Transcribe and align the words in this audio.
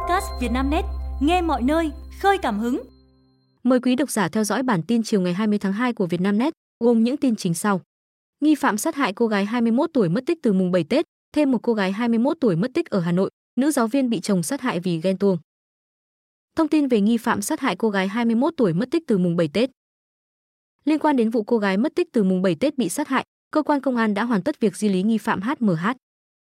podcast 0.00 0.26
Vietnamnet, 0.40 0.84
nghe 1.20 1.42
mọi 1.42 1.62
nơi, 1.62 1.90
khơi 2.20 2.38
cảm 2.38 2.58
hứng. 2.58 2.82
Mời 3.62 3.80
quý 3.80 3.96
độc 3.96 4.10
giả 4.10 4.28
theo 4.28 4.44
dõi 4.44 4.62
bản 4.62 4.82
tin 4.82 5.02
chiều 5.02 5.20
ngày 5.20 5.32
20 5.32 5.58
tháng 5.58 5.72
2 5.72 5.92
của 5.92 6.06
Vietnamnet, 6.06 6.52
gồm 6.84 7.04
những 7.04 7.16
tin 7.16 7.36
chính 7.36 7.54
sau. 7.54 7.80
Nghi 8.40 8.54
phạm 8.54 8.78
sát 8.78 8.94
hại 8.94 9.12
cô 9.12 9.26
gái 9.26 9.44
21 9.44 9.90
tuổi 9.94 10.08
mất 10.08 10.26
tích 10.26 10.38
từ 10.42 10.52
mùng 10.52 10.70
7 10.70 10.84
Tết, 10.84 11.04
thêm 11.32 11.50
một 11.50 11.58
cô 11.62 11.74
gái 11.74 11.92
21 11.92 12.36
tuổi 12.40 12.56
mất 12.56 12.70
tích 12.74 12.90
ở 12.90 13.00
Hà 13.00 13.12
Nội, 13.12 13.30
nữ 13.60 13.70
giáo 13.70 13.86
viên 13.86 14.10
bị 14.10 14.20
chồng 14.20 14.42
sát 14.42 14.60
hại 14.60 14.80
vì 14.80 15.00
ghen 15.00 15.18
tuông. 15.18 15.38
Thông 16.56 16.68
tin 16.68 16.88
về 16.88 17.00
nghi 17.00 17.16
phạm 17.16 17.42
sát 17.42 17.60
hại 17.60 17.76
cô 17.76 17.90
gái 17.90 18.08
21 18.08 18.54
tuổi 18.56 18.72
mất 18.72 18.90
tích 18.90 19.02
từ 19.06 19.18
mùng 19.18 19.36
7 19.36 19.48
Tết. 19.48 19.70
Liên 20.84 20.98
quan 20.98 21.16
đến 21.16 21.30
vụ 21.30 21.42
cô 21.42 21.58
gái 21.58 21.76
mất 21.76 21.94
tích 21.94 22.08
từ 22.12 22.22
mùng 22.22 22.42
7 22.42 22.54
Tết 22.54 22.78
bị 22.78 22.88
sát 22.88 23.08
hại, 23.08 23.24
cơ 23.50 23.62
quan 23.62 23.80
công 23.80 23.96
an 23.96 24.14
đã 24.14 24.24
hoàn 24.24 24.42
tất 24.42 24.60
việc 24.60 24.76
di 24.76 24.88
lý 24.88 25.02
nghi 25.02 25.18
phạm 25.18 25.40
HMH. 25.42 25.86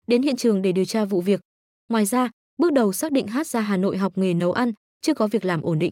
Đến 0.08 0.22
hiện 0.22 0.36
trường 0.36 0.62
để 0.62 0.72
điều 0.72 0.86
tra 0.86 1.06
vụ 1.06 1.22
việc. 1.22 1.40
Ngoài 1.90 2.06
ra, 2.06 2.30
bước 2.62 2.74
đầu 2.74 2.94
xác 2.94 3.12
định 3.12 3.28
Hát 3.28 3.48
ra 3.48 3.62
Hà 3.62 3.78
Nội 3.78 3.98
học 3.98 4.18
nghề 4.18 4.34
nấu 4.34 4.52
ăn, 4.52 4.72
chưa 5.02 5.14
có 5.14 5.28
việc 5.28 5.46
làm 5.46 5.62
ổn 5.62 5.80
định. 5.80 5.92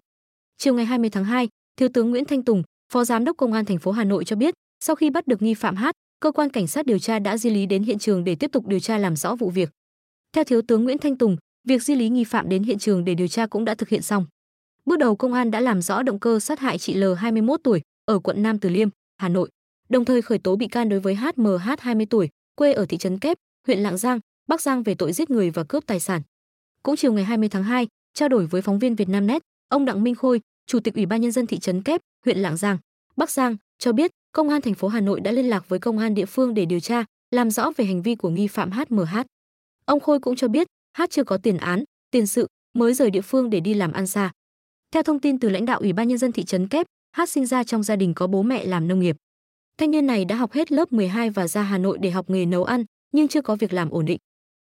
Chiều 0.58 0.74
ngày 0.74 0.86
20 0.86 1.10
tháng 1.10 1.24
2, 1.24 1.48
Thiếu 1.78 1.90
tướng 1.94 2.10
Nguyễn 2.10 2.26
Thanh 2.26 2.44
Tùng, 2.44 2.64
Phó 2.94 3.04
Giám 3.04 3.26
đốc 3.26 3.38
Công 3.38 3.54
an 3.54 3.66
thành 3.66 3.78
phố 3.78 3.92
Hà 3.92 4.04
Nội 4.04 4.26
cho 4.26 4.36
biết, 4.36 4.54
sau 4.84 4.96
khi 4.96 5.10
bắt 5.10 5.28
được 5.28 5.42
nghi 5.42 5.54
phạm 5.54 5.76
Hát, 5.76 5.96
cơ 6.20 6.32
quan 6.32 6.50
cảnh 6.50 6.68
sát 6.68 6.86
điều 6.86 7.00
tra 7.00 7.20
đã 7.20 7.38
di 7.38 7.50
lý 7.50 7.66
đến 7.66 7.84
hiện 7.84 8.00
trường 8.00 8.24
để 8.24 8.36
tiếp 8.36 8.52
tục 8.52 8.68
điều 8.68 8.80
tra 8.80 8.98
làm 8.98 9.16
rõ 9.16 9.36
vụ 9.36 9.50
việc. 9.50 9.70
Theo 10.34 10.44
Thiếu 10.44 10.62
tướng 10.62 10.84
Nguyễn 10.84 10.98
Thanh 10.98 11.18
Tùng, 11.18 11.38
việc 11.68 11.84
di 11.84 11.96
lý 11.96 12.10
nghi 12.10 12.24
phạm 12.24 12.50
đến 12.50 12.64
hiện 12.64 12.80
trường 12.80 13.06
để 13.06 13.16
điều 13.16 13.28
tra 13.28 13.48
cũng 13.48 13.66
đã 13.66 13.76
thực 13.76 13.90
hiện 13.90 14.02
xong. 14.02 14.26
Bước 14.86 15.00
đầu 15.00 15.16
công 15.16 15.34
an 15.34 15.52
đã 15.52 15.60
làm 15.60 15.82
rõ 15.82 16.04
động 16.04 16.20
cơ 16.20 16.40
sát 16.40 16.60
hại 16.60 16.78
chị 16.78 16.94
L 16.94 17.04
21 17.18 17.60
tuổi 17.64 17.82
ở 18.06 18.20
quận 18.20 18.44
Nam 18.44 18.60
Từ 18.60 18.70
Liêm, 18.70 18.90
Hà 19.18 19.30
Nội, 19.30 19.50
đồng 19.90 20.06
thời 20.06 20.22
khởi 20.22 20.38
tố 20.38 20.56
bị 20.56 20.68
can 20.68 20.90
đối 20.90 21.00
với 21.00 21.16
HMH 21.16 21.80
20 21.80 22.06
tuổi, 22.06 22.30
quê 22.56 22.74
ở 22.74 22.86
thị 22.86 22.98
trấn 22.98 23.20
Kép, 23.20 23.38
huyện 23.68 23.80
Lạng 23.80 23.98
Giang, 23.98 24.20
Bắc 24.48 24.62
Giang 24.62 24.84
về 24.84 24.96
tội 24.96 25.14
giết 25.14 25.30
người 25.30 25.50
và 25.50 25.64
cướp 25.64 25.86
tài 25.88 26.00
sản. 26.00 26.22
Cũng 26.84 26.96
chiều 26.96 27.14
ngày 27.14 27.24
20 27.24 27.50
tháng 27.50 27.64
2, 27.64 27.88
trao 28.14 28.30
đổi 28.30 28.46
với 28.46 28.62
phóng 28.62 28.80
viên 28.80 28.96
Vietnamnet, 28.96 29.42
ông 29.68 29.86
Đặng 29.86 30.04
Minh 30.04 30.16
Khôi, 30.16 30.42
Chủ 30.68 30.80
tịch 30.80 30.96
Ủy 30.96 31.06
ban 31.06 31.22
nhân 31.22 31.32
dân 31.32 31.48
thị 31.48 31.60
trấn 31.60 31.84
Kép, 31.84 32.02
huyện 32.26 32.38
Lạng 32.38 32.58
Giang, 32.58 32.78
Bắc 33.16 33.32
Giang 33.32 33.58
cho 33.80 33.92
biết, 33.92 34.12
công 34.32 34.50
an 34.50 34.62
thành 34.62 34.74
phố 34.74 34.88
Hà 34.88 35.02
Nội 35.02 35.22
đã 35.22 35.32
liên 35.32 35.50
lạc 35.50 35.70
với 35.70 35.80
công 35.80 35.98
an 35.98 36.14
địa 36.14 36.26
phương 36.26 36.54
để 36.54 36.66
điều 36.66 36.80
tra, 36.80 37.06
làm 37.32 37.52
rõ 37.52 37.72
về 37.78 37.86
hành 37.86 38.02
vi 38.02 38.16
của 38.16 38.30
nghi 38.30 38.48
phạm 38.48 38.72
HMH. 38.72 39.18
Ông 39.86 40.00
Khôi 40.00 40.20
cũng 40.20 40.36
cho 40.36 40.48
biết, 40.48 40.68
H 40.98 41.02
chưa 41.10 41.24
có 41.24 41.38
tiền 41.38 41.58
án, 41.58 41.84
tiền 42.12 42.28
sự, 42.28 42.48
mới 42.74 42.94
rời 42.94 43.12
địa 43.12 43.22
phương 43.22 43.50
để 43.50 43.60
đi 43.60 43.74
làm 43.74 43.92
ăn 43.92 44.08
xa. 44.08 44.32
Theo 44.92 45.04
thông 45.04 45.20
tin 45.20 45.40
từ 45.40 45.50
lãnh 45.50 45.66
đạo 45.66 45.80
Ủy 45.80 45.94
ban 45.94 46.08
nhân 46.08 46.18
dân 46.18 46.32
thị 46.32 46.44
trấn 46.44 46.68
Kép, 46.68 46.86
H 47.18 47.22
sinh 47.28 47.46
ra 47.46 47.64
trong 47.64 47.84
gia 47.84 47.96
đình 47.96 48.14
có 48.14 48.28
bố 48.28 48.42
mẹ 48.42 48.66
làm 48.66 48.88
nông 48.88 49.00
nghiệp. 49.00 49.16
Thanh 49.78 49.92
niên 49.92 50.08
này 50.08 50.26
đã 50.26 50.36
học 50.36 50.52
hết 50.52 50.72
lớp 50.72 50.92
12 50.92 51.30
và 51.30 51.48
ra 51.48 51.62
Hà 51.62 51.78
Nội 51.78 51.98
để 52.02 52.12
học 52.12 52.30
nghề 52.30 52.46
nấu 52.46 52.64
ăn, 52.64 52.86
nhưng 53.12 53.28
chưa 53.28 53.42
có 53.42 53.56
việc 53.56 53.74
làm 53.74 53.90
ổn 53.90 54.06
định. 54.06 54.18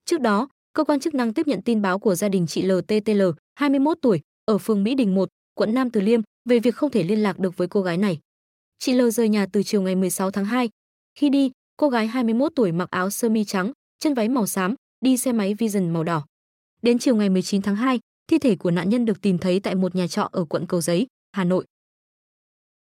Trước 0.04 0.20
đó, 0.20 0.48
cơ 0.76 0.84
quan 0.84 1.00
chức 1.00 1.14
năng 1.14 1.34
tiếp 1.34 1.46
nhận 1.46 1.62
tin 1.62 1.82
báo 1.82 1.98
của 1.98 2.14
gia 2.14 2.28
đình 2.28 2.46
chị 2.46 2.62
LTTL, 2.62 3.22
21 3.54 3.98
tuổi, 4.02 4.20
ở 4.44 4.58
phường 4.58 4.84
Mỹ 4.84 4.94
Đình 4.94 5.14
1, 5.14 5.28
quận 5.54 5.74
Nam 5.74 5.90
Từ 5.90 6.00
Liêm 6.00 6.20
về 6.48 6.58
việc 6.58 6.74
không 6.74 6.90
thể 6.90 7.02
liên 7.02 7.22
lạc 7.22 7.38
được 7.38 7.56
với 7.56 7.68
cô 7.68 7.82
gái 7.82 7.96
này. 7.96 8.18
Chị 8.78 8.92
L 8.92 9.10
rời 9.10 9.28
nhà 9.28 9.46
từ 9.52 9.62
chiều 9.62 9.82
ngày 9.82 9.94
16 9.94 10.30
tháng 10.30 10.44
2. 10.44 10.70
Khi 11.14 11.28
đi, 11.28 11.50
cô 11.76 11.88
gái 11.88 12.06
21 12.06 12.52
tuổi 12.56 12.72
mặc 12.72 12.90
áo 12.90 13.10
sơ 13.10 13.28
mi 13.28 13.44
trắng, 13.44 13.72
chân 13.98 14.14
váy 14.14 14.28
màu 14.28 14.46
xám, 14.46 14.74
đi 15.00 15.16
xe 15.16 15.32
máy 15.32 15.54
Vision 15.54 15.90
màu 15.90 16.04
đỏ. 16.04 16.26
Đến 16.82 16.98
chiều 16.98 17.16
ngày 17.16 17.28
19 17.28 17.62
tháng 17.62 17.76
2, 17.76 18.00
thi 18.28 18.38
thể 18.38 18.56
của 18.56 18.70
nạn 18.70 18.88
nhân 18.88 19.04
được 19.04 19.20
tìm 19.20 19.38
thấy 19.38 19.60
tại 19.60 19.74
một 19.74 19.94
nhà 19.94 20.06
trọ 20.06 20.28
ở 20.32 20.44
quận 20.44 20.66
Cầu 20.66 20.80
Giấy, 20.80 21.06
Hà 21.32 21.44
Nội. 21.44 21.64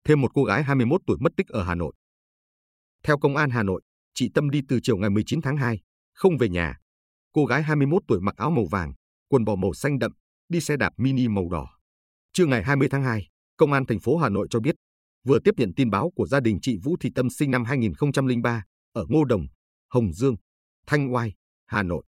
Thêm 0.03 0.21
một 0.21 0.31
cô 0.33 0.43
gái 0.43 0.64
21 0.64 1.02
tuổi 1.08 1.17
mất 1.19 1.36
tích 1.38 1.47
ở 1.47 1.64
Hà 1.64 1.75
Nội. 1.75 1.93
Theo 3.03 3.17
công 3.17 3.36
an 3.36 3.49
Hà 3.49 3.64
Nội, 3.64 3.81
chị 4.14 4.30
Tâm 4.33 4.49
đi 4.49 4.61
từ 4.67 4.80
chiều 4.83 4.97
ngày 4.97 5.09
19 5.09 5.41
tháng 5.41 5.58
2, 5.58 5.80
không 6.14 6.38
về 6.38 6.49
nhà. 6.49 6.80
Cô 7.33 7.45
gái 7.45 7.63
21 7.63 8.03
tuổi 8.08 8.19
mặc 8.22 8.35
áo 8.38 8.52
màu 8.52 8.66
vàng, 8.66 8.94
quần 9.27 9.45
bò 9.45 9.55
màu 9.55 9.73
xanh 9.73 9.99
đậm, 9.99 10.11
đi 10.49 10.61
xe 10.61 10.77
đạp 10.77 10.94
mini 10.97 11.27
màu 11.27 11.49
đỏ. 11.49 11.67
Trưa 12.33 12.45
ngày 12.45 12.63
20 12.63 12.88
tháng 12.91 13.03
2, 13.03 13.27
Công 13.58 13.73
an 13.73 13.86
thành 13.86 13.99
phố 13.99 14.17
Hà 14.17 14.30
Nội 14.30 14.47
cho 14.49 14.59
biết, 14.59 14.75
vừa 15.23 15.39
tiếp 15.39 15.53
nhận 15.58 15.73
tin 15.75 15.89
báo 15.89 16.11
của 16.16 16.27
gia 16.27 16.39
đình 16.39 16.59
chị 16.61 16.77
Vũ 16.83 16.98
Thị 16.99 17.11
Tâm 17.15 17.30
sinh 17.30 17.52
năm 17.52 17.64
2003 17.64 18.64
ở 18.93 19.05
Ngô 19.09 19.26
Đồng, 19.26 19.48
Hồng 19.89 20.14
Dương, 20.14 20.36
Thanh 20.87 21.14
Oai, 21.14 21.33
Hà 21.65 21.83
Nội. 21.83 22.03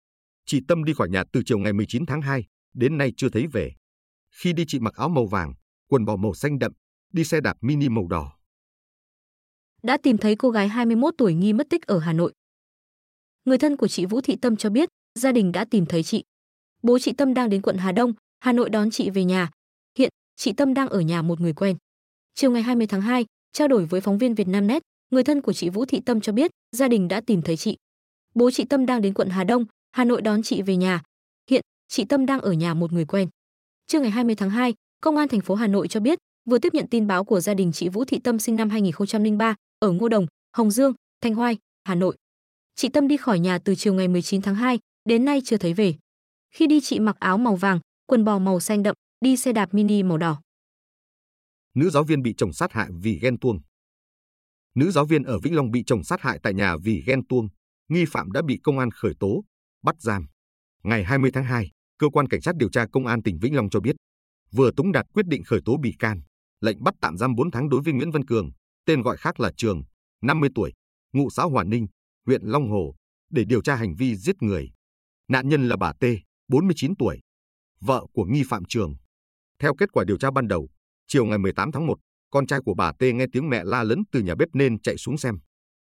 Chị 0.47 0.61
Tâm 0.69 0.85
đi 0.85 0.95
khỏi 0.95 1.09
nhà 1.09 1.25
từ 1.33 1.43
chiều 1.47 1.59
ngày 1.59 1.73
19 1.73 2.07
tháng 2.07 2.23
2, 2.23 2.45
đến 2.75 2.99
nay 2.99 3.13
chưa 3.17 3.29
thấy 3.29 3.47
về. 3.47 3.73
Khi 4.31 4.53
đi 4.53 4.65
chị 4.69 4.81
mặc 4.81 4.95
áo 4.95 5.09
màu 5.09 5.27
vàng, 5.27 5.55
quần 5.89 6.05
bò 6.05 6.17
màu 6.17 6.35
xanh 6.35 6.59
đậm, 6.59 6.73
đi 7.13 7.25
xe 7.25 7.41
đạp 7.41 7.57
mini 7.61 7.89
màu 7.89 8.07
đỏ. 8.09 8.33
Đã 9.83 9.99
tìm 10.03 10.19
thấy 10.19 10.37
cô 10.37 10.51
gái 10.51 10.69
21 10.69 11.15
tuổi 11.19 11.35
nghi 11.35 11.53
mất 11.53 11.67
tích 11.71 11.87
ở 11.87 11.99
Hà 11.99 12.13
Nội. 12.13 12.33
Người 13.45 13.59
thân 13.59 13.77
của 13.77 13.89
chị 13.89 14.07
Vũ 14.07 14.21
Thị 14.21 14.37
Tâm 14.43 14.57
cho 14.57 14.71
biết, 14.71 14.89
gia 15.19 15.33
đình 15.33 15.53
đã 15.53 15.65
tìm 15.65 15.87
thấy 15.87 16.03
chị. 16.03 16.25
Bố 16.83 16.99
chị 16.99 17.13
Tâm 17.13 17.35
đang 17.35 17.51
đến 17.51 17.63
quận 17.63 17.77
Hà 17.77 17.93
Đông, 17.93 18.13
Hà 18.41 18.53
Nội 18.53 18.71
đón 18.71 18.91
chị 18.91 19.11
về 19.11 19.25
nhà. 19.25 19.51
Hiện, 19.99 20.11
chị 20.37 20.53
Tâm 20.53 20.75
đang 20.75 20.89
ở 20.89 21.01
nhà 21.01 21.23
một 21.23 21.41
người 21.41 21.53
quen. 21.53 21.77
Chiều 22.35 22.51
ngày 22.51 22.63
20 22.63 22.87
tháng 22.87 23.01
2, 23.01 23.27
trao 23.53 23.69
đổi 23.69 23.85
với 23.85 24.01
phóng 24.01 24.19
viên 24.19 24.35
Vietnamnet, 24.35 24.83
người 25.11 25.25
thân 25.25 25.43
của 25.43 25.53
chị 25.53 25.69
Vũ 25.69 25.85
Thị 25.85 26.01
Tâm 26.01 26.21
cho 26.21 26.33
biết, 26.33 26.51
gia 26.77 26.89
đình 26.89 27.09
đã 27.09 27.21
tìm 27.21 27.43
thấy 27.43 27.57
chị. 27.57 27.77
Bố 28.35 28.51
chị 28.51 28.65
Tâm 28.65 28.87
đang 28.87 29.03
đến 29.03 29.15
quận 29.15 29.29
Hà 29.29 29.45
Đông, 29.45 29.65
Hà 29.93 30.05
Nội 30.05 30.23
đón 30.23 30.43
chị 30.43 30.63
về 30.63 30.77
nhà. 30.77 31.03
Hiện, 31.51 31.63
chị 31.89 32.05
Tâm 32.05 32.27
đang 32.27 32.41
ở 32.41 32.53
nhà 32.53 32.75
một 32.75 32.93
người 32.93 33.05
quen. 33.05 33.29
Trưa 33.87 34.01
ngày 34.01 34.11
20 34.11 34.35
tháng 34.35 34.51
2, 34.51 34.75
Công 35.01 35.17
an 35.17 35.29
thành 35.29 35.41
phố 35.41 35.55
Hà 35.55 35.67
Nội 35.67 35.89
cho 35.89 36.01
biết, 36.01 36.19
vừa 36.51 36.59
tiếp 36.59 36.75
nhận 36.75 36.87
tin 36.87 37.07
báo 37.07 37.25
của 37.25 37.41
gia 37.41 37.55
đình 37.55 37.73
chị 37.73 37.89
Vũ 37.89 38.05
Thị 38.05 38.19
Tâm 38.19 38.39
sinh 38.39 38.57
năm 38.57 38.71
2003 38.71 39.55
ở 39.79 39.91
Ngô 39.93 40.09
Đồng, 40.09 40.27
Hồng 40.57 40.71
Dương, 40.71 40.93
Thanh 41.21 41.35
Hoai, 41.35 41.59
Hà 41.85 41.95
Nội. 41.95 42.17
Chị 42.75 42.89
Tâm 42.89 43.09
đi 43.09 43.17
khỏi 43.17 43.39
nhà 43.39 43.59
từ 43.59 43.75
chiều 43.75 43.95
ngày 43.95 44.09
19 44.09 44.43
tháng 44.43 44.55
2, 44.55 44.79
đến 45.07 45.25
nay 45.25 45.41
chưa 45.45 45.57
thấy 45.57 45.75
về. 45.75 45.95
Khi 46.55 46.67
đi 46.67 46.81
chị 46.83 47.01
mặc 47.01 47.17
áo 47.19 47.39
màu 47.39 47.57
vàng, 47.57 47.81
quần 48.07 48.25
bò 48.25 48.39
màu 48.39 48.61
xanh 48.61 48.83
đậm, 48.83 48.95
đi 49.21 49.37
xe 49.37 49.53
đạp 49.53 49.75
mini 49.75 50.03
màu 50.03 50.19
đỏ. 50.19 50.41
Nữ 51.75 51.91
giáo 51.91 52.05
viên 52.05 52.23
bị 52.23 52.35
chồng 52.37 52.53
sát 52.53 52.73
hại 52.73 52.89
vì 53.03 53.19
ghen 53.23 53.39
tuông. 53.39 53.61
Nữ 54.75 54.91
giáo 54.91 55.07
viên 55.07 55.23
ở 55.23 55.39
Vĩnh 55.39 55.55
Long 55.55 55.71
bị 55.71 55.83
chồng 55.87 56.05
sát 56.05 56.21
hại 56.21 56.39
tại 56.43 56.55
nhà 56.55 56.77
vì 56.85 57.03
ghen 57.07 57.27
tuông, 57.27 57.49
nghi 57.89 58.05
phạm 58.09 58.33
đã 58.33 58.43
bị 58.47 58.61
công 58.63 58.79
an 58.79 58.91
khởi 58.91 59.13
tố, 59.21 59.45
bắt 59.83 59.95
giam. 59.99 60.27
Ngày 60.83 61.05
20 61.05 61.31
tháng 61.35 61.45
2, 61.45 61.71
cơ 61.99 62.09
quan 62.09 62.29
cảnh 62.29 62.41
sát 62.41 62.57
điều 62.57 62.71
tra 62.71 62.87
công 62.93 63.07
an 63.07 63.23
tỉnh 63.23 63.39
Vĩnh 63.39 63.57
Long 63.57 63.71
cho 63.71 63.81
biết, 63.81 63.97
vừa 64.53 64.71
tống 64.77 64.93
đạt 64.93 65.07
quyết 65.13 65.27
định 65.27 65.45
khởi 65.45 65.61
tố 65.65 65.77
bị 65.77 65.95
can, 65.99 66.21
lệnh 66.61 66.85
bắt 66.85 66.95
tạm 67.01 67.17
giam 67.17 67.35
4 67.35 67.51
tháng 67.51 67.69
đối 67.69 67.81
với 67.83 67.93
Nguyễn 67.93 68.11
Văn 68.11 68.25
Cường, 68.25 68.51
tên 68.87 69.03
gọi 69.03 69.17
khác 69.17 69.41
là 69.41 69.53
Trường, 69.57 69.83
50 70.23 70.51
tuổi, 70.55 70.73
ngụ 71.13 71.31
xã 71.31 71.43
Hòa 71.43 71.65
Ninh, 71.65 71.87
huyện 72.27 72.43
Long 72.45 72.71
Hồ, 72.71 72.95
để 73.31 73.45
điều 73.45 73.63
tra 73.63 73.77
hành 73.77 73.95
vi 73.95 74.17
giết 74.17 74.43
người. 74.43 74.71
Nạn 75.29 75.49
nhân 75.49 75.69
là 75.69 75.77
bà 75.77 75.93
T, 75.93 76.05
49 76.49 76.97
tuổi, 76.97 77.21
vợ 77.81 78.07
của 78.13 78.25
nghi 78.25 78.43
phạm 78.49 78.65
Trường. 78.65 78.95
Theo 79.59 79.75
kết 79.79 79.93
quả 79.93 80.05
điều 80.05 80.19
tra 80.19 80.31
ban 80.31 80.49
đầu, 80.49 80.69
chiều 81.07 81.25
ngày 81.25 81.39
18 81.39 81.73
tháng 81.73 81.87
1, 81.87 81.99
con 82.31 82.47
trai 82.47 82.61
của 82.65 82.75
bà 82.75 82.93
T 82.93 83.03
nghe 83.03 83.27
tiếng 83.33 83.49
mẹ 83.49 83.65
la 83.65 83.83
lớn 83.83 84.03
từ 84.13 84.21
nhà 84.23 84.35
bếp 84.35 84.49
nên 84.53 84.81
chạy 84.81 84.97
xuống 84.97 85.19
xem. 85.19 85.39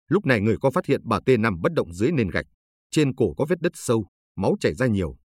Lúc 0.07 0.25
này 0.25 0.41
người 0.41 0.57
có 0.61 0.71
phát 0.71 0.85
hiện 0.85 1.01
bà 1.03 1.19
T 1.25 1.29
nằm 1.39 1.61
bất 1.61 1.73
động 1.73 1.93
dưới 1.93 2.11
nền 2.11 2.29
gạch, 2.29 2.45
trên 2.91 3.15
cổ 3.15 3.33
có 3.37 3.45
vết 3.49 3.61
đất 3.61 3.71
sâu, 3.75 4.05
máu 4.35 4.55
chảy 4.59 4.73
ra 4.73 4.87
nhiều. 4.87 5.15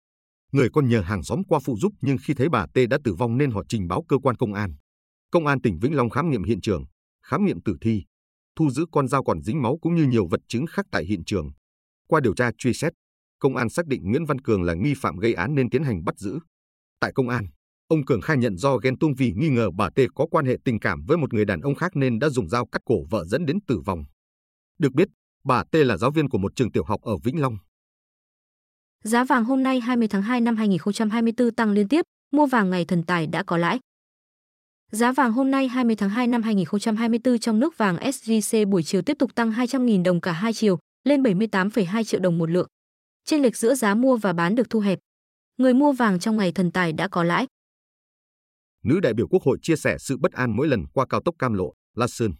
Người 0.53 0.69
con 0.73 0.89
nhờ 0.89 1.01
hàng 1.01 1.23
xóm 1.23 1.45
qua 1.49 1.61
phụ 1.65 1.77
giúp 1.77 1.93
nhưng 2.01 2.17
khi 2.25 2.35
thấy 2.35 2.49
bà 2.49 2.67
T 2.75 2.79
đã 2.91 2.99
tử 3.05 3.15
vong 3.15 3.39
nên 3.39 3.51
họ 3.51 3.63
trình 3.69 3.89
báo 3.89 4.05
cơ 4.09 4.19
quan 4.19 4.37
công 4.37 4.55
an. 4.55 4.75
Công 5.31 5.47
an 5.47 5.61
tỉnh 5.61 5.79
Vĩnh 5.79 5.95
Long 5.95 6.11
khám 6.11 6.31
nghiệm 6.31 6.45
hiện 6.45 6.61
trường, 6.61 6.85
khám 7.27 7.45
nghiệm 7.45 7.63
tử 7.63 7.77
thi, 7.81 8.05
thu 8.57 8.71
giữ 8.71 8.87
con 8.93 9.09
dao 9.09 9.25
còn 9.25 9.43
dính 9.43 9.63
máu 9.63 9.79
cũng 9.83 9.95
như 9.95 10.05
nhiều 10.05 10.27
vật 10.27 10.41
chứng 10.49 10.67
khác 10.67 10.87
tại 10.91 11.05
hiện 11.05 11.25
trường. 11.25 11.51
Qua 12.09 12.21
điều 12.21 12.35
tra 12.35 12.51
truy 12.59 12.73
xét, 12.73 12.93
công 13.43 13.57
an 13.57 13.69
xác 13.69 13.87
định 13.87 14.01
Nguyễn 14.05 14.25
Văn 14.25 14.39
Cường 14.39 14.63
là 14.63 14.75
nghi 14.75 14.95
phạm 14.97 15.17
gây 15.17 15.35
án 15.35 15.55
nên 15.55 15.71
tiến 15.71 15.83
hành 15.85 16.05
bắt 16.05 16.19
giữ. 16.19 16.39
Tại 17.01 17.13
công 17.15 17.29
an, 17.29 17.47
ông 17.89 18.05
Cường 18.05 18.21
khai 18.21 18.37
nhận 18.37 18.57
do 18.57 18.77
ghen 18.77 18.99
tuông 18.99 19.15
vì 19.19 19.33
nghi 19.37 19.49
ngờ 19.49 19.71
bà 19.79 19.91
T 19.91 19.99
có 20.15 20.27
quan 20.31 20.47
hệ 20.47 20.57
tình 20.65 20.81
cảm 20.81 21.05
với 21.07 21.19
một 21.19 21.35
người 21.35 21.45
đàn 21.45 21.61
ông 21.61 21.75
khác 21.75 21.97
nên 21.97 22.19
đã 22.19 22.29
dùng 22.29 22.49
dao 22.49 22.67
cắt 22.67 22.83
cổ 22.85 22.95
vợ 23.11 23.25
dẫn 23.25 23.47
đến 23.47 23.59
tử 23.67 23.81
vong. 23.87 24.05
Được 24.79 24.93
biết, 24.93 25.09
bà 25.45 25.65
T 25.65 25.75
là 25.75 25.97
giáo 25.97 26.11
viên 26.11 26.29
của 26.29 26.39
một 26.39 26.53
trường 26.57 26.73
tiểu 26.73 26.85
học 26.85 27.01
ở 27.03 27.17
Vĩnh 27.25 27.41
Long. 27.41 27.57
Giá 29.05 29.25
vàng 29.25 29.45
hôm 29.45 29.63
nay 29.63 29.81
20 29.81 30.09
tháng 30.09 30.23
2 30.23 30.41
năm 30.41 30.57
2024 30.57 31.55
tăng 31.55 31.73
liên 31.73 31.89
tiếp, 31.89 32.05
mua 32.33 32.47
vàng 32.47 32.71
ngày 32.71 32.85
thần 32.85 33.03
tài 33.03 33.27
đã 33.27 33.43
có 33.43 33.57
lãi. 33.57 33.79
Giá 34.93 35.13
vàng 35.13 35.33
hôm 35.33 35.51
nay 35.51 35.69
20 35.69 35.97
tháng 35.97 36.11
2 36.11 36.27
năm 36.27 36.43
2024 36.43 37.39
trong 37.39 37.61
nước 37.61 37.79
vàng 37.79 37.97
SJC 37.97 38.69
buổi 38.69 38.83
chiều 38.83 39.03
tiếp 39.03 39.17
tục 39.19 39.35
tăng 39.35 39.51
200.000 39.51 40.03
đồng 40.03 40.21
cả 40.21 40.33
hai 40.33 40.53
chiều, 40.53 40.79
lên 41.05 41.23
78,2 41.23 42.05
triệu 42.05 42.21
đồng 42.21 42.39
một 42.39 42.51
lượng. 42.51 42.67
Trên 43.25 43.43
lệch 43.43 43.57
giữa 43.57 43.75
giá 43.75 43.95
mua 43.95 44.17
và 44.17 44.33
bán 44.33 44.55
được 44.55 44.71
thu 44.71 44.81
hẹp. 44.81 44.99
Người 45.57 45.75
mua 45.75 45.93
vàng 45.93 46.19
trong 46.19 46.37
ngày 46.37 46.53
thần 46.53 46.73
tài 46.73 46.93
đã 46.93 47.09
có 47.09 47.25
lãi. 47.25 47.47
Nữ 48.85 49.01
đại 49.01 49.15
biểu 49.15 49.29
Quốc 49.29 49.43
hội 49.43 49.59
chia 49.63 49.77
sẻ 49.77 49.97
sự 49.99 50.17
bất 50.17 50.33
an 50.33 50.57
mỗi 50.57 50.69
lần 50.69 50.87
qua 50.87 51.07
cao 51.09 51.21
tốc 51.25 51.35
Cam 51.39 51.55
Lộ, 51.55 51.73
La 51.95 52.07
Sơn. 52.07 52.33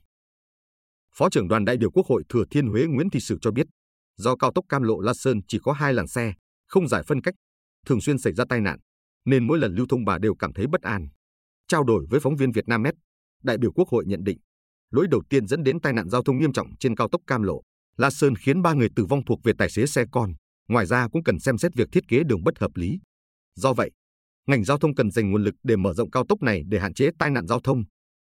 Phó 1.15 1.29
trưởng 1.31 1.49
đoàn 1.49 1.65
đại 1.65 1.77
biểu 1.77 1.91
Quốc 1.91 2.07
hội 2.07 2.23
Thừa 2.29 2.45
Thiên 2.51 2.67
Huế 2.67 2.85
Nguyễn 2.87 3.11
Thị 3.11 3.21
Sử 3.21 3.39
cho 3.41 3.51
biết, 3.51 3.67
do 4.17 4.37
cao 4.37 4.53
tốc 4.55 4.65
Cam 4.69 4.83
Lộ 4.83 5.01
La 5.01 5.15
Sơn 5.15 5.41
chỉ 5.49 5.59
có 5.63 5.73
hai 5.73 5.95
làn 5.95 6.07
xe, 6.09 6.33
không 6.69 6.89
giải 6.89 7.03
phân 7.03 7.21
cách, 7.21 7.35
thường 7.87 8.01
xuyên 8.01 8.19
xảy 8.19 8.33
ra 8.33 8.45
tai 8.49 8.61
nạn, 8.61 8.79
nên 9.25 9.47
mỗi 9.47 9.59
lần 9.59 9.75
lưu 9.75 9.87
thông 9.89 10.05
bà 10.05 10.19
đều 10.19 10.35
cảm 10.35 10.53
thấy 10.53 10.67
bất 10.67 10.83
an. 10.83 11.09
Trao 11.69 11.85
đổi 11.85 12.07
với 12.11 12.21
phóng 12.21 12.37
viên 12.37 12.53
Vietnamnet, 12.53 12.95
đại 13.43 13.59
biểu 13.59 13.73
Quốc 13.73 13.89
hội 13.89 14.05
nhận 14.07 14.25
định, 14.25 14.39
lỗi 14.91 15.07
đầu 15.11 15.23
tiên 15.31 15.47
dẫn 15.47 15.63
đến 15.63 15.81
tai 15.81 15.93
nạn 15.93 16.09
giao 16.09 16.23
thông 16.23 16.39
nghiêm 16.39 16.53
trọng 16.53 16.77
trên 16.81 16.97
cao 16.97 17.09
tốc 17.13 17.21
Cam 17.27 17.43
Lộ, 17.43 17.63
La 17.97 18.11
Sơn 18.11 18.37
khiến 18.37 18.63
ba 18.63 18.75
người 18.75 18.89
tử 18.97 19.05
vong 19.05 19.25
thuộc 19.25 19.41
về 19.45 19.53
tài 19.59 19.71
xế 19.71 19.87
xe 19.87 20.05
con, 20.13 20.33
ngoài 20.73 20.87
ra 20.87 21.09
cũng 21.09 21.25
cần 21.25 21.39
xem 21.39 21.59
xét 21.59 21.75
việc 21.75 21.89
thiết 21.93 22.09
kế 22.09 22.23
đường 22.25 22.45
bất 22.45 22.59
hợp 22.59 22.71
lý. 22.75 22.99
Do 23.55 23.73
vậy, 23.73 23.91
ngành 24.47 24.65
giao 24.65 24.79
thông 24.79 24.95
cần 24.95 25.11
dành 25.11 25.31
nguồn 25.31 25.45
lực 25.45 25.55
để 25.63 25.77
mở 25.77 25.95
rộng 25.95 26.11
cao 26.11 26.25
tốc 26.29 26.43
này 26.43 26.63
để 26.69 26.79
hạn 26.79 26.95
chế 26.95 27.11
tai 27.19 27.31
nạn 27.31 27.47
giao 27.47 27.61
thông, 27.61 27.85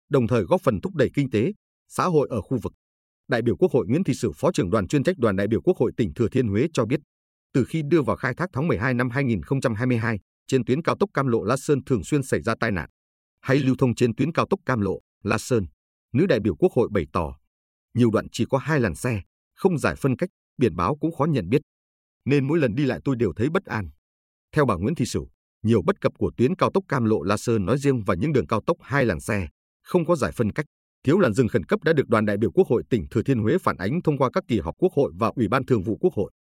đồng 0.10 0.28
thời 0.28 0.44
góp 0.44 0.62
phần 0.62 0.82
thúc 0.82 0.96
đẩy 0.96 1.10
kinh 1.14 1.30
tế, 1.30 1.54
xã 1.88 2.06
hội 2.06 2.28
ở 2.32 2.42
khu 2.42 2.58
vực. 2.58 2.74
Đại 3.28 3.42
biểu 3.42 3.56
Quốc 3.58 3.72
hội 3.72 3.86
Nguyễn 3.88 4.04
Thị 4.04 4.14
Sử, 4.14 4.32
Phó 4.36 4.52
trưởng 4.52 4.70
đoàn 4.70 4.88
chuyên 4.88 5.04
trách 5.04 5.18
đoàn 5.18 5.36
đại 5.36 5.48
biểu 5.48 5.62
Quốc 5.62 5.78
hội 5.78 5.92
tỉnh 5.98 6.14
Thừa 6.14 6.28
Thiên 6.30 6.48
Huế 6.48 6.68
cho 6.74 6.86
biết, 6.86 7.00
từ 7.54 7.66
khi 7.66 7.82
đưa 7.90 8.02
vào 8.02 8.16
khai 8.16 8.34
thác 8.38 8.50
tháng 8.54 8.68
12 8.68 8.94
năm 8.94 9.10
2022, 9.10 10.20
trên 10.48 10.66
tuyến 10.66 10.82
cao 10.82 10.96
tốc 11.00 11.10
Cam 11.14 11.28
Lộ 11.28 11.44
La 11.44 11.58
Sơn 11.58 11.84
thường 11.84 12.04
xuyên 12.04 12.24
xảy 12.24 12.42
ra 12.42 12.56
tai 12.60 12.72
nạn. 12.72 12.90
Hay 13.42 13.58
lưu 13.58 13.76
thông 13.80 13.96
trên 13.96 14.16
tuyến 14.16 14.32
cao 14.32 14.46
tốc 14.50 14.60
Cam 14.66 14.82
Lộ, 14.82 15.00
La 15.24 15.38
Sơn, 15.38 15.66
nữ 16.14 16.26
đại 16.26 16.40
biểu 16.40 16.56
Quốc 16.56 16.72
hội 16.76 16.90
bày 16.92 17.06
tỏ, 17.14 17.38
nhiều 17.94 18.12
đoạn 18.12 18.28
chỉ 18.32 18.46
có 18.50 18.58
hai 18.58 18.80
làn 18.80 18.96
xe, 18.96 19.22
không 19.56 19.78
giải 19.78 19.96
phân 19.96 20.16
cách, 20.16 20.30
biển 20.58 20.76
báo 20.76 20.96
cũng 20.96 21.16
khó 21.16 21.26
nhận 21.26 21.50
biết. 21.50 21.62
Nên 22.28 22.48
mỗi 22.48 22.60
lần 22.60 22.76
đi 22.76 22.86
lại 22.86 23.00
tôi 23.04 23.16
đều 23.16 23.34
thấy 23.36 23.50
bất 23.50 23.66
an. 23.66 23.90
Theo 24.56 24.66
bà 24.66 24.76
Nguyễn 24.76 24.96
Thị 24.96 25.06
Sửu, 25.06 25.30
nhiều 25.64 25.82
bất 25.86 26.02
cập 26.02 26.14
của 26.18 26.32
tuyến 26.38 26.56
cao 26.56 26.72
tốc 26.74 26.84
Cam 26.88 27.06
Lộ 27.06 27.24
La 27.24 27.38
Sơn 27.38 27.66
nói 27.66 27.78
riêng 27.78 28.04
và 28.04 28.16
những 28.16 28.34
đường 28.34 28.48
cao 28.48 28.62
tốc 28.66 28.78
hai 28.82 29.06
làn 29.06 29.20
xe, 29.20 29.48
không 29.84 30.06
có 30.06 30.16
giải 30.16 30.32
phân 30.32 30.52
cách, 30.52 30.66
thiếu 31.04 31.20
làn 31.20 31.34
dừng 31.34 31.48
khẩn 31.48 31.64
cấp 31.64 31.84
đã 31.84 31.94
được 31.94 32.08
đoàn 32.08 32.26
đại 32.26 32.38
biểu 32.38 32.52
Quốc 32.52 32.68
hội 32.68 32.84
tỉnh 32.90 33.06
Thừa 33.12 33.24
Thiên 33.24 33.40
Huế 33.40 33.58
phản 33.58 33.78
ánh 33.78 34.02
thông 34.02 34.18
qua 34.18 34.30
các 34.34 34.44
kỳ 34.48 34.60
họp 34.60 34.76
Quốc 34.78 34.94
hội 34.94 35.12
và 35.16 35.32
Ủy 35.36 35.48
ban 35.48 35.66
Thường 35.66 35.84
vụ 35.84 35.98
Quốc 36.02 36.14
hội. 36.14 36.32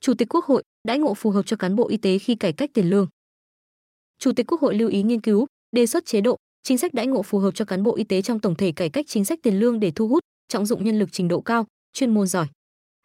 Chủ 0.00 0.14
tịch 0.18 0.28
Quốc 0.34 0.44
hội 0.44 0.62
đãi 0.88 0.98
ngộ 0.98 1.14
phù 1.14 1.30
hợp 1.30 1.42
cho 1.46 1.56
cán 1.56 1.76
bộ 1.76 1.88
y 1.88 1.96
tế 1.96 2.18
khi 2.18 2.34
cải 2.34 2.52
cách 2.52 2.70
tiền 2.74 2.90
lương. 2.90 3.08
Chủ 4.18 4.32
tịch 4.36 4.46
Quốc 4.46 4.60
hội 4.60 4.74
lưu 4.74 4.88
ý 4.88 5.02
nghiên 5.02 5.20
cứu, 5.20 5.46
đề 5.72 5.86
xuất 5.86 6.06
chế 6.06 6.20
độ, 6.20 6.36
chính 6.62 6.78
sách 6.78 6.94
đãi 6.94 7.06
ngộ 7.06 7.22
phù 7.22 7.38
hợp 7.38 7.54
cho 7.54 7.64
cán 7.64 7.82
bộ 7.82 7.96
y 7.96 8.04
tế 8.04 8.22
trong 8.22 8.40
tổng 8.40 8.54
thể 8.54 8.72
cải 8.72 8.90
cách 8.90 9.04
chính 9.08 9.24
sách 9.24 9.38
tiền 9.42 9.60
lương 9.60 9.80
để 9.80 9.90
thu 9.90 10.08
hút, 10.08 10.20
trọng 10.48 10.66
dụng 10.66 10.84
nhân 10.84 10.98
lực 10.98 11.08
trình 11.12 11.28
độ 11.28 11.40
cao, 11.40 11.66
chuyên 11.92 12.14
môn 12.14 12.26
giỏi. 12.26 12.46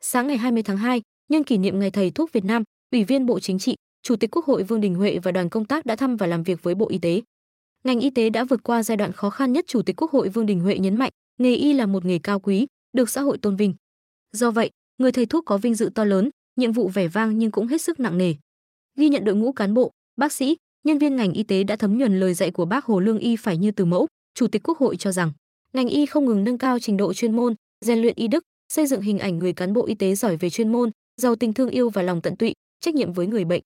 Sáng 0.02 0.28
ngày 0.28 0.38
20 0.38 0.64
tháng 0.64 0.78
2, 0.78 1.02
nhân 1.32 1.44
kỷ 1.44 1.58
niệm 1.58 1.80
Ngày 1.80 1.92
Thầy 1.92 2.12
thuốc 2.12 2.32
Việt 2.32 2.46
Nam, 2.46 2.64
Ủy 2.92 3.04
viên 3.04 3.26
Bộ 3.26 3.40
Chính 3.40 3.60
trị, 3.60 3.76
Chủ 4.04 4.16
tịch 4.16 4.36
Quốc 4.36 4.46
hội 4.46 4.64
Vương 4.64 4.82
Đình 4.82 4.96
Huệ 4.96 5.20
và 5.20 5.32
đoàn 5.32 5.50
công 5.50 5.66
tác 5.66 5.86
đã 5.86 5.96
thăm 5.96 6.16
và 6.18 6.28
làm 6.28 6.44
việc 6.44 6.64
với 6.64 6.76
Bộ 6.76 6.90
Y 6.90 6.98
tế. 6.98 7.22
Ngành 7.84 8.00
y 8.00 8.10
tế 8.10 8.30
đã 8.30 8.44
vượt 8.44 8.64
qua 8.64 8.84
giai 8.84 8.98
đoạn 8.98 9.12
khó 9.12 9.30
khăn 9.30 9.54
nhất, 9.54 9.66
Chủ 9.68 9.82
tịch 9.82 9.96
Quốc 10.02 10.12
hội 10.12 10.30
Vương 10.30 10.46
Đình 10.46 10.60
Huệ 10.60 10.78
nhấn 10.78 10.96
mạnh, 10.96 11.12
nghề 11.40 11.56
y 11.56 11.74
là 11.74 11.86
một 11.86 12.06
nghề 12.06 12.20
cao 12.20 12.40
quý, 12.40 12.68
được 12.94 13.10
xã 13.10 13.22
hội 13.22 13.38
tôn 13.38 13.56
vinh. 13.56 13.74
Do 14.32 14.52
vậy, 14.52 14.70
người 14.98 15.12
thầy 15.12 15.26
thuốc 15.26 15.46
có 15.46 15.58
vinh 15.58 15.76
dự 15.76 15.90
to 15.96 16.04
lớn, 16.04 16.30
nhiệm 16.56 16.72
vụ 16.72 16.88
vẻ 16.88 17.08
vang 17.08 17.38
nhưng 17.38 17.52
cũng 17.52 17.68
hết 17.68 17.82
sức 17.82 18.00
nặng 18.00 18.18
nề. 18.18 18.34
Ghi 18.98 19.10
nhận 19.10 19.26
đội 19.26 19.36
ngũ 19.36 19.52
cán 19.52 19.74
bộ, 19.74 19.92
bác 20.16 20.34
sĩ, 20.34 20.58
nhân 20.84 20.98
viên 20.98 21.16
ngành 21.16 21.34
y 21.34 21.44
tế 21.44 21.64
đã 21.64 21.76
thấm 21.76 21.98
nhuần 21.98 22.20
lời 22.20 22.34
dạy 22.34 22.52
của 22.52 22.66
bác 22.66 22.86
Hồ 22.86 23.00
Lương 23.00 23.20
Y 23.20 23.36
phải 23.36 23.58
như 23.58 23.72
từ 23.72 23.86
mẫu, 23.86 24.08
Chủ 24.34 24.48
tịch 24.48 24.64
Quốc 24.64 24.78
hội 24.78 24.98
cho 24.98 25.12
rằng, 25.12 25.32
ngành 25.74 25.88
y 25.88 26.06
không 26.06 26.26
ngừng 26.26 26.44
nâng 26.44 26.58
cao 26.58 26.80
trình 26.80 26.98
độ 26.98 27.14
chuyên 27.14 27.36
môn, 27.36 27.56
rèn 27.86 28.00
luyện 28.00 28.14
y 28.16 28.28
đức, 28.28 28.44
xây 28.74 28.88
dựng 28.88 29.02
hình 29.02 29.20
ảnh 29.20 29.40
người 29.40 29.54
cán 29.54 29.74
bộ 29.74 29.86
y 29.86 29.96
tế 29.96 30.16
giỏi 30.16 30.38
về 30.38 30.50
chuyên 30.50 30.72
môn, 30.72 30.92
giàu 31.22 31.36
tình 31.36 31.54
thương 31.54 31.70
yêu 31.70 31.90
và 31.90 32.02
lòng 32.02 32.22
tận 32.22 32.36
tụy, 32.36 32.54
trách 32.82 32.96
nhiệm 32.96 33.14
với 33.14 33.28
người 33.28 33.46
bệnh. 33.46 33.62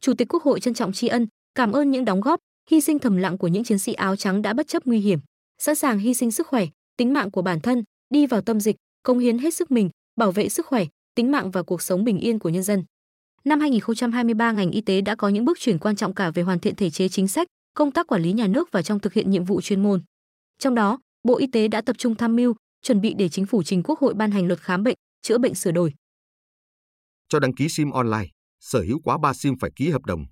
Chủ 0.00 0.14
tịch 0.14 0.28
Quốc 0.28 0.42
hội 0.42 0.60
trân 0.60 0.74
trọng 0.74 0.92
tri 0.92 1.08
ân, 1.08 1.26
cảm 1.54 1.72
ơn 1.72 1.90
những 1.90 2.04
đóng 2.04 2.20
góp, 2.20 2.40
hy 2.70 2.80
sinh 2.80 2.98
thầm 2.98 3.16
lặng 3.16 3.38
của 3.38 3.48
những 3.48 3.64
chiến 3.64 3.78
sĩ 3.78 3.92
áo 3.92 4.16
trắng 4.16 4.42
đã 4.42 4.52
bất 4.52 4.68
chấp 4.68 4.86
nguy 4.86 5.00
hiểm, 5.00 5.20
sẵn 5.58 5.74
sàng 5.74 5.98
hy 5.98 6.14
sinh 6.14 6.30
sức 6.30 6.46
khỏe, 6.46 6.66
tính 6.96 7.12
mạng 7.12 7.30
của 7.30 7.42
bản 7.42 7.60
thân, 7.60 7.84
đi 8.10 8.26
vào 8.26 8.40
tâm 8.40 8.60
dịch, 8.60 8.76
công 9.02 9.18
hiến 9.18 9.38
hết 9.38 9.54
sức 9.54 9.70
mình, 9.70 9.90
bảo 10.16 10.32
vệ 10.32 10.48
sức 10.48 10.66
khỏe, 10.66 10.84
tính 11.14 11.30
mạng 11.30 11.50
và 11.50 11.62
cuộc 11.62 11.82
sống 11.82 12.04
bình 12.04 12.18
yên 12.18 12.38
của 12.38 12.48
nhân 12.48 12.62
dân. 12.62 12.84
Năm 13.44 13.60
2023 13.60 14.52
ngành 14.52 14.70
y 14.70 14.80
tế 14.80 15.00
đã 15.00 15.14
có 15.14 15.28
những 15.28 15.44
bước 15.44 15.58
chuyển 15.60 15.78
quan 15.78 15.96
trọng 15.96 16.14
cả 16.14 16.30
về 16.30 16.42
hoàn 16.42 16.58
thiện 16.58 16.74
thể 16.74 16.90
chế 16.90 17.08
chính 17.08 17.28
sách, 17.28 17.48
công 17.74 17.92
tác 17.92 18.06
quản 18.06 18.22
lý 18.22 18.32
nhà 18.32 18.46
nước 18.46 18.68
và 18.72 18.82
trong 18.82 19.00
thực 19.00 19.12
hiện 19.12 19.30
nhiệm 19.30 19.44
vụ 19.44 19.60
chuyên 19.60 19.82
môn. 19.82 20.02
Trong 20.58 20.74
đó, 20.74 20.98
Bộ 21.24 21.38
Y 21.38 21.46
tế 21.46 21.68
đã 21.68 21.80
tập 21.80 21.98
trung 21.98 22.14
tham 22.14 22.36
mưu, 22.36 22.54
chuẩn 22.82 23.00
bị 23.00 23.14
để 23.14 23.28
chính 23.28 23.46
phủ 23.46 23.62
trình 23.62 23.82
Quốc 23.82 24.00
hội 24.00 24.14
ban 24.14 24.30
hành 24.30 24.46
luật 24.46 24.60
khám 24.60 24.82
bệnh, 24.82 24.96
chữa 25.22 25.38
bệnh 25.38 25.54
sửa 25.54 25.70
đổi. 25.70 25.94
Cho 27.32 27.40
đăng 27.40 27.54
ký 27.54 27.68
SIM 27.68 27.90
online, 27.90 28.26
sở 28.60 28.80
hữu 28.80 29.00
quá 29.00 29.18
3 29.22 29.32
SIM 29.34 29.54
phải 29.60 29.70
ký 29.76 29.90
hợp 29.90 30.04
đồng. 30.04 30.24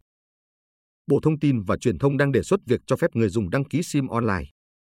Bộ 1.07 1.21
Thông 1.23 1.39
tin 1.39 1.63
và 1.63 1.77
Truyền 1.77 1.99
thông 1.99 2.17
đang 2.17 2.33
đề 2.33 2.43
xuất 2.43 2.61
việc 2.67 2.81
cho 2.87 2.97
phép 2.97 3.07
người 3.15 3.29
dùng 3.29 3.51
đăng 3.51 3.65
ký 3.65 3.83
SIM 3.83 4.09
online. 4.09 4.45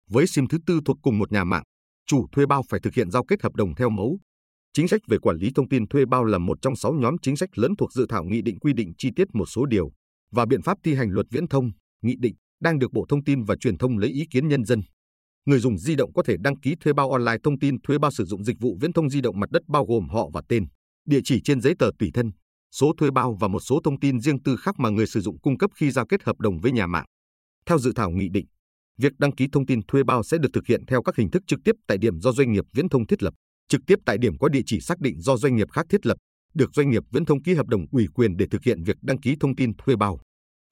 Với 0.09 0.27
SIM 0.27 0.47
thứ 0.47 0.57
tư 0.65 0.79
thuộc 0.85 0.97
cùng 1.01 1.19
một 1.19 1.31
nhà 1.31 1.43
mạng, 1.43 1.63
chủ 2.05 2.27
thuê 2.31 2.45
bao 2.45 2.63
phải 2.69 2.79
thực 2.79 2.93
hiện 2.93 3.11
giao 3.11 3.25
kết 3.25 3.41
hợp 3.41 3.55
đồng 3.55 3.75
theo 3.75 3.89
mẫu. 3.89 4.19
Chính 4.73 4.87
sách 4.87 5.01
về 5.07 5.17
quản 5.17 5.37
lý 5.37 5.49
thông 5.55 5.69
tin 5.69 5.87
thuê 5.87 6.05
bao 6.05 6.23
là 6.25 6.37
một 6.37 6.57
trong 6.61 6.75
sáu 6.75 6.93
nhóm 6.93 7.15
chính 7.21 7.37
sách 7.37 7.57
lớn 7.57 7.71
thuộc 7.77 7.93
dự 7.93 8.05
thảo 8.09 8.23
nghị 8.23 8.41
định 8.41 8.59
quy 8.59 8.73
định 8.73 8.93
chi 8.97 9.09
tiết 9.15 9.27
một 9.33 9.45
số 9.45 9.65
điều 9.65 9.91
và 10.31 10.45
biện 10.45 10.61
pháp 10.61 10.77
thi 10.83 10.95
hành 10.95 11.09
luật 11.09 11.25
viễn 11.31 11.47
thông, 11.47 11.71
nghị 12.01 12.15
định 12.19 12.35
đang 12.61 12.79
được 12.79 12.93
Bộ 12.93 13.05
Thông 13.09 13.23
tin 13.23 13.43
và 13.43 13.55
Truyền 13.55 13.77
thông 13.77 13.97
lấy 13.97 14.09
ý 14.09 14.23
kiến 14.31 14.47
nhân 14.47 14.65
dân. 14.65 14.81
Người 15.45 15.59
dùng 15.59 15.77
di 15.77 15.95
động 15.95 16.13
có 16.13 16.23
thể 16.23 16.35
đăng 16.39 16.59
ký 16.59 16.75
thuê 16.79 16.93
bao 16.93 17.11
online 17.11 17.37
thông 17.43 17.59
tin 17.59 17.81
thuê 17.81 17.97
bao 17.97 18.11
sử 18.11 18.25
dụng 18.25 18.43
dịch 18.43 18.59
vụ 18.59 18.77
viễn 18.81 18.93
thông 18.93 19.09
di 19.09 19.21
động 19.21 19.39
mặt 19.39 19.51
đất 19.51 19.61
bao 19.67 19.85
gồm 19.85 20.09
họ 20.09 20.29
và 20.33 20.41
tên, 20.49 20.65
địa 21.05 21.19
chỉ 21.23 21.41
trên 21.41 21.61
giấy 21.61 21.73
tờ 21.79 21.89
tùy 21.99 22.11
thân, 22.13 22.31
số 22.71 22.93
thuê 22.97 23.11
bao 23.11 23.37
và 23.39 23.47
một 23.47 23.59
số 23.59 23.79
thông 23.83 23.99
tin 23.99 24.19
riêng 24.19 24.43
tư 24.43 24.55
khác 24.55 24.75
mà 24.79 24.89
người 24.89 25.07
sử 25.07 25.21
dụng 25.21 25.39
cung 25.39 25.57
cấp 25.57 25.71
khi 25.75 25.91
giao 25.91 26.05
kết 26.05 26.23
hợp 26.23 26.39
đồng 26.39 26.59
với 26.59 26.71
nhà 26.71 26.87
mạng. 26.87 27.05
Theo 27.65 27.79
dự 27.79 27.93
thảo 27.95 28.11
nghị 28.11 28.29
định, 28.29 28.45
việc 28.97 29.13
đăng 29.19 29.35
ký 29.35 29.47
thông 29.51 29.65
tin 29.65 29.79
thuê 29.87 30.03
bao 30.03 30.23
sẽ 30.23 30.37
được 30.37 30.49
thực 30.53 30.67
hiện 30.67 30.85
theo 30.85 31.03
các 31.03 31.15
hình 31.15 31.31
thức 31.31 31.43
trực 31.47 31.59
tiếp 31.63 31.75
tại 31.87 31.97
điểm 31.97 32.19
do 32.19 32.31
doanh 32.31 32.51
nghiệp 32.51 32.65
viễn 32.73 32.89
thông 32.89 33.07
thiết 33.07 33.23
lập, 33.23 33.33
trực 33.69 33.81
tiếp 33.87 33.99
tại 34.05 34.17
điểm 34.17 34.37
có 34.37 34.49
địa 34.49 34.61
chỉ 34.65 34.79
xác 34.79 34.99
định 34.99 35.21
do 35.21 35.37
doanh 35.37 35.55
nghiệp 35.55 35.71
khác 35.71 35.85
thiết 35.89 36.05
lập, 36.05 36.17
được 36.53 36.73
doanh 36.73 36.89
nghiệp 36.89 37.03
viễn 37.11 37.25
thông 37.25 37.43
ký 37.43 37.53
hợp 37.53 37.67
đồng 37.67 37.85
ủy 37.91 38.07
quyền 38.13 38.37
để 38.37 38.45
thực 38.51 38.63
hiện 38.63 38.83
việc 38.83 38.97
đăng 39.01 39.17
ký 39.17 39.35
thông 39.39 39.55
tin 39.55 39.73
thuê 39.77 39.95
bao. 39.95 40.19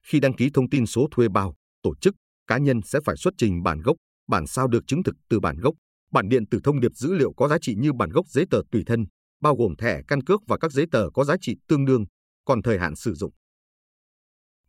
Khi 0.04 0.20
đăng 0.20 0.34
ký 0.34 0.50
thông 0.54 0.70
tin 0.70 0.86
số 0.86 1.08
thuê 1.12 1.28
bao, 1.30 1.56
tổ 1.84 1.96
chức, 2.02 2.16
cá 2.48 2.58
nhân 2.58 2.81
sẽ 2.86 3.00
phải 3.06 3.16
xuất 3.18 3.34
trình 3.38 3.64
bản 3.64 3.81
gốc, 3.81 3.98
bản 4.28 4.48
sao 4.48 4.68
được 4.68 4.88
chứng 4.88 5.04
thực 5.04 5.16
từ 5.30 5.40
bản 5.40 5.58
gốc, 5.58 5.76
bản 6.12 6.30
điện 6.30 6.46
tử 6.52 6.60
thông 6.64 6.80
điệp 6.80 6.96
dữ 6.96 7.14
liệu 7.14 7.34
có 7.34 7.48
giá 7.48 7.58
trị 7.62 7.76
như 7.76 7.94
bản 7.94 8.10
gốc 8.10 8.28
giấy 8.28 8.46
tờ 8.50 8.62
tùy 8.72 8.84
thân, 8.86 9.06
bao 9.41 9.56
gồm 9.56 9.75
thẻ 9.75 10.01
căn 10.07 10.24
cước 10.24 10.41
và 10.47 10.57
các 10.57 10.71
giấy 10.71 10.86
tờ 10.91 11.09
có 11.13 11.24
giá 11.24 11.36
trị 11.41 11.56
tương 11.68 11.86
đương, 11.86 12.06
còn 12.45 12.62
thời 12.62 12.80
hạn 12.80 12.95
sử 12.95 13.13
dụng. 13.13 13.33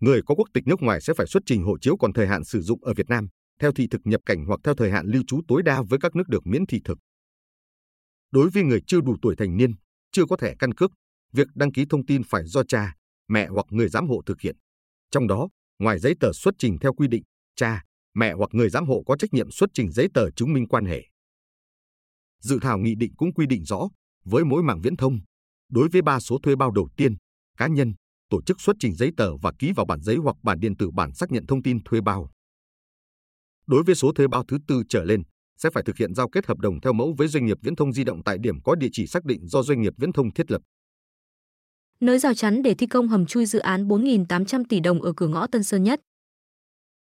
Người 0.00 0.22
có 0.26 0.34
quốc 0.34 0.48
tịch 0.54 0.66
nước 0.66 0.82
ngoài 0.82 1.00
sẽ 1.00 1.14
phải 1.16 1.26
xuất 1.26 1.42
trình 1.46 1.62
hộ 1.62 1.78
chiếu 1.78 1.96
còn 1.96 2.12
thời 2.12 2.26
hạn 2.26 2.44
sử 2.44 2.62
dụng 2.62 2.84
ở 2.84 2.94
Việt 2.94 3.08
Nam, 3.08 3.28
theo 3.58 3.72
thị 3.72 3.86
thực 3.90 4.00
nhập 4.04 4.20
cảnh 4.26 4.44
hoặc 4.46 4.60
theo 4.64 4.74
thời 4.74 4.90
hạn 4.90 5.06
lưu 5.06 5.22
trú 5.26 5.40
tối 5.48 5.62
đa 5.62 5.82
với 5.82 5.98
các 6.02 6.16
nước 6.16 6.28
được 6.28 6.46
miễn 6.46 6.66
thị 6.66 6.80
thực. 6.84 6.98
Đối 8.30 8.50
với 8.50 8.62
người 8.62 8.80
chưa 8.86 9.00
đủ 9.00 9.16
tuổi 9.22 9.36
thành 9.36 9.56
niên, 9.56 9.70
chưa 10.12 10.24
có 10.26 10.36
thẻ 10.36 10.54
căn 10.58 10.74
cước, 10.74 10.90
việc 11.32 11.48
đăng 11.54 11.72
ký 11.72 11.84
thông 11.90 12.06
tin 12.06 12.22
phải 12.28 12.42
do 12.44 12.62
cha, 12.64 12.94
mẹ 13.28 13.48
hoặc 13.48 13.66
người 13.70 13.88
giám 13.88 14.08
hộ 14.08 14.22
thực 14.26 14.40
hiện. 14.40 14.56
Trong 15.10 15.26
đó, 15.26 15.48
ngoài 15.78 15.98
giấy 15.98 16.14
tờ 16.20 16.32
xuất 16.32 16.54
trình 16.58 16.78
theo 16.78 16.94
quy 16.94 17.08
định, 17.08 17.22
cha, 17.56 17.84
mẹ 18.14 18.32
hoặc 18.32 18.50
người 18.52 18.70
giám 18.70 18.86
hộ 18.86 19.02
có 19.06 19.16
trách 19.16 19.32
nhiệm 19.32 19.50
xuất 19.50 19.70
trình 19.74 19.92
giấy 19.92 20.08
tờ 20.14 20.30
chứng 20.30 20.52
minh 20.52 20.68
quan 20.68 20.84
hệ. 20.84 21.06
Dự 22.40 22.58
thảo 22.62 22.78
nghị 22.78 22.94
định 22.94 23.14
cũng 23.16 23.34
quy 23.34 23.46
định 23.46 23.64
rõ, 23.64 23.88
với 24.24 24.44
mỗi 24.44 24.62
mạng 24.62 24.80
viễn 24.80 24.96
thông, 24.96 25.18
đối 25.70 25.88
với 25.88 26.02
ba 26.02 26.20
số 26.20 26.38
thuê 26.42 26.56
bao 26.56 26.70
đầu 26.70 26.88
tiên, 26.96 27.16
cá 27.58 27.66
nhân, 27.66 27.92
tổ 28.30 28.42
chức 28.42 28.60
xuất 28.60 28.76
trình 28.80 28.94
giấy 28.94 29.10
tờ 29.16 29.36
và 29.36 29.52
ký 29.58 29.72
vào 29.76 29.86
bản 29.86 30.02
giấy 30.02 30.16
hoặc 30.16 30.36
bản 30.42 30.60
điện 30.60 30.76
tử 30.76 30.90
bản 30.90 31.14
xác 31.14 31.32
nhận 31.32 31.46
thông 31.46 31.62
tin 31.62 31.84
thuê 31.84 32.00
bao. 32.00 32.30
Đối 33.66 33.82
với 33.82 33.94
số 33.94 34.12
thuê 34.12 34.26
bao 34.28 34.44
thứ 34.48 34.58
tư 34.68 34.82
trở 34.88 35.04
lên, 35.04 35.22
sẽ 35.56 35.70
phải 35.74 35.82
thực 35.86 35.96
hiện 35.96 36.14
giao 36.14 36.28
kết 36.28 36.46
hợp 36.46 36.58
đồng 36.58 36.80
theo 36.80 36.92
mẫu 36.92 37.14
với 37.18 37.28
doanh 37.28 37.46
nghiệp 37.46 37.58
viễn 37.62 37.76
thông 37.76 37.92
di 37.92 38.04
động 38.04 38.22
tại 38.24 38.38
điểm 38.38 38.62
có 38.62 38.74
địa 38.74 38.88
chỉ 38.92 39.06
xác 39.06 39.24
định 39.24 39.48
do 39.48 39.62
doanh 39.62 39.80
nghiệp 39.82 39.92
viễn 39.96 40.12
thông 40.12 40.32
thiết 40.32 40.50
lập. 40.50 40.62
Nới 42.00 42.18
rào 42.18 42.34
chắn 42.34 42.62
để 42.62 42.74
thi 42.74 42.86
công 42.86 43.08
hầm 43.08 43.26
chui 43.26 43.46
dự 43.46 43.58
án 43.58 43.88
4.800 43.88 44.64
tỷ 44.68 44.80
đồng 44.80 45.02
ở 45.02 45.12
cửa 45.16 45.28
ngõ 45.28 45.46
Tân 45.46 45.62
Sơn 45.62 45.82
Nhất. 45.82 46.00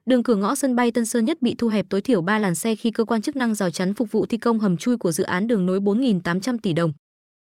Đường 0.09 0.23
cửa 0.23 0.35
ngõ 0.35 0.55
sân 0.55 0.75
bay 0.75 0.91
Tân 0.91 1.05
Sơn 1.05 1.25
Nhất 1.25 1.41
bị 1.41 1.55
thu 1.57 1.67
hẹp 1.67 1.85
tối 1.89 2.01
thiểu 2.01 2.21
3 2.21 2.39
làn 2.39 2.55
xe 2.55 2.75
khi 2.75 2.91
cơ 2.91 3.05
quan 3.05 3.21
chức 3.21 3.35
năng 3.35 3.55
rào 3.55 3.69
chắn 3.69 3.93
phục 3.93 4.11
vụ 4.11 4.25
thi 4.25 4.37
công 4.37 4.59
hầm 4.59 4.77
chui 4.77 4.97
của 4.97 5.11
dự 5.11 5.23
án 5.23 5.47
đường 5.47 5.65
nối 5.65 5.79
4.800 5.79 6.57
tỷ 6.63 6.73
đồng. 6.73 6.93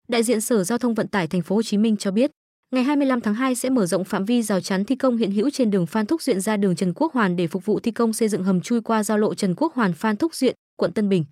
Đại 0.09 0.23
diện 0.23 0.41
Sở 0.41 0.65
Giao 0.65 0.79
thông 0.79 0.95
Vận 0.95 1.09
tải 1.09 1.27
Thành 1.27 1.43
phố 1.43 1.57
Hồ 1.57 1.63
Chí 1.63 1.79
Minh 1.79 1.97
cho 1.97 2.11
biết, 2.11 2.31
ngày 2.75 2.85
25 2.85 3.21
tháng 3.21 3.35
2 3.35 3.55
sẽ 3.55 3.71
mở 3.71 3.87
rộng 3.87 4.05
phạm 4.05 4.25
vi 4.25 4.43
rào 4.43 4.61
chắn 4.61 4.85
thi 4.85 4.97
công 4.97 5.17
hiện 5.17 5.31
hữu 5.31 5.51
trên 5.51 5.71
đường 5.71 5.87
Phan 5.87 6.07
Thúc 6.07 6.23
Duyện 6.23 6.41
ra 6.41 6.57
đường 6.57 6.77
Trần 6.77 6.93
Quốc 6.95 7.13
Hoàn 7.13 7.37
để 7.37 7.47
phục 7.47 7.65
vụ 7.65 7.81
thi 7.81 7.91
công 7.91 8.13
xây 8.13 8.29
dựng 8.29 8.45
hầm 8.45 8.61
chui 8.61 8.81
qua 8.81 9.03
giao 9.03 9.19
lộ 9.19 9.35
Trần 9.35 9.55
Quốc 9.55 9.75
Hoàn 9.75 9.93
Phan 9.93 10.17
Thúc 10.17 10.35
Duyện, 10.35 10.55
quận 10.77 10.93
Tân 10.93 11.09
Bình. 11.09 11.25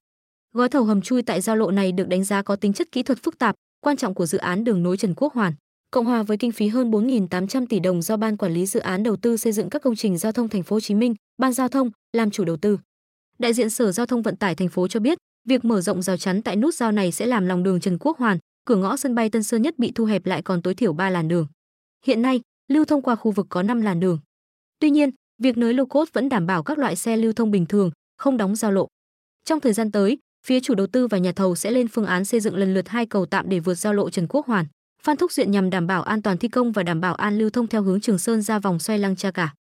Gói 0.55 0.69
thầu 0.69 0.85
hầm 0.85 1.03
chui 1.03 1.23
tại 1.23 1.41
giao 1.41 1.57
lộ 1.57 1.71
này 1.71 1.93
được 1.93 2.09
đánh 2.09 2.25
giá 2.25 2.43
có 2.43 2.57
tính 2.57 2.73
chất 2.73 2.93
kỹ 2.93 3.03
thuật 3.03 3.19
phức 3.23 3.39
tạp, 3.39 3.55
quan 3.81 3.97
trọng 3.97 4.15
của 4.15 4.27
dự 4.27 4.39
án 4.39 4.65
đường 4.65 4.83
nối 4.83 4.97
Trần 4.97 5.15
Quốc 5.15 5.35
Hoàn. 5.35 5.53
Cộng 5.93 6.07
hòa 6.07 6.23
với 6.23 6.37
kinh 6.37 6.53
phí 6.53 6.69
hơn 6.69 6.91
4.800 6.91 7.67
tỷ 7.67 7.81
đồng 7.81 8.03
do 8.03 8.17
Ban 8.17 8.37
Quản 8.37 8.53
lý 8.53 8.67
Dự 8.67 8.81
án 8.81 9.03
Đầu 9.03 9.17
tư 9.17 9.37
xây 9.37 9.53
dựng 9.53 9.71
các 9.71 9.83
công 9.83 9.97
trình 9.97 10.19
giao 10.19 10.33
thông 10.33 10.49
Thành 10.49 10.63
phố 10.63 10.77
Hồ 10.77 10.81
Chí 10.81 10.95
Minh, 10.95 11.15
Ban 11.39 11.53
Giao 11.53 11.69
thông 11.69 11.91
làm 12.13 12.31
chủ 12.31 12.45
đầu 12.45 12.57
tư. 12.57 12.79
Đại 13.39 13.53
diện 13.53 13.71
Sở 13.71 13.93
Giao 13.93 14.07
thông 14.07 14.23
Vận 14.23 14.37
tải 14.37 14.55
thành 14.55 14.69
phố 14.69 14.89
cho 14.89 15.01
biết, 15.01 15.19
việc 15.49 15.65
mở 15.65 15.81
rộng 15.81 16.03
rào 16.03 16.17
chắn 16.17 16.43
tại 16.43 16.57
nút 16.57 16.75
giao 16.75 16.93
này 16.93 17.13
sẽ 17.13 17.27
làm 17.27 17.47
lòng 17.47 17.63
đường 17.63 17.81
Trần 17.81 17.99
Quốc 18.01 18.19
Hoàn, 18.19 18.39
cửa 18.65 18.77
ngõ 18.77 18.97
sân 18.97 19.15
bay 19.15 19.31
Tân 19.31 19.43
Sơn 19.43 19.63
Nhất 19.63 19.79
bị 19.79 19.93
thu 19.95 20.05
hẹp 20.05 20.27
lại 20.27 20.43
còn 20.43 20.63
tối 20.63 20.75
thiểu 20.75 20.93
3 20.93 21.11
làn 21.11 21.29
đường. 21.29 21.47
Hiện 22.07 22.23
nay, 22.23 22.41
lưu 22.69 22.85
thông 22.85 23.03
qua 23.03 23.15
khu 23.15 23.31
vực 23.31 23.47
có 23.51 23.63
5 23.63 23.81
làn 23.81 24.01
đường. 24.01 24.19
Tuy 24.79 24.91
nhiên, 24.91 25.11
việc 25.43 25.57
nới 25.57 25.75
lô 25.75 25.85
cốt 25.85 26.09
vẫn 26.13 26.29
đảm 26.29 26.47
bảo 26.47 26.63
các 26.63 26.79
loại 26.79 26.97
xe 26.97 27.17
lưu 27.17 27.33
thông 27.33 27.51
bình 27.51 27.67
thường, 27.67 27.91
không 28.19 28.37
đóng 28.37 28.57
giao 28.57 28.73
lộ. 28.73 28.89
Trong 29.45 29.61
thời 29.61 29.73
gian 29.73 29.93
tới, 29.93 30.19
phía 30.47 30.61
chủ 30.61 30.75
đầu 30.75 30.87
tư 30.87 31.07
và 31.07 31.19
nhà 31.19 31.33
thầu 31.33 31.55
sẽ 31.55 31.71
lên 31.71 31.89
phương 31.89 32.07
án 32.07 32.25
xây 32.25 32.41
dựng 32.41 32.57
lần 32.57 32.75
lượt 32.75 32.89
hai 32.89 33.07
cầu 33.07 33.27
tạm 33.27 33.49
để 33.49 33.61
vượt 33.61 33.75
giao 33.75 33.95
lộ 33.95 34.11
Trần 34.11 34.27
Quốc 34.29 34.47
Hoàn. 34.47 34.67
Phan 35.07 35.17
Thúc 35.17 35.33
Duyện 35.33 35.51
nhằm 35.51 35.71
đảm 35.71 35.87
bảo 35.87 36.03
an 36.03 36.23
toàn 36.23 36.39
thi 36.39 36.49
công 36.49 36.73
và 36.73 36.83
đảm 36.83 37.01
bảo 37.01 37.15
an 37.15 37.39
lưu 37.39 37.51
thông 37.51 37.67
theo 37.67 37.83
hướng 37.83 38.01
Trường 38.01 38.19
Sơn 38.19 38.43
ra 38.43 38.59
vòng 38.59 38.79
xoay 38.79 38.99
Lăng 38.99 39.17
Cha 39.17 39.31
Cả. 39.31 39.55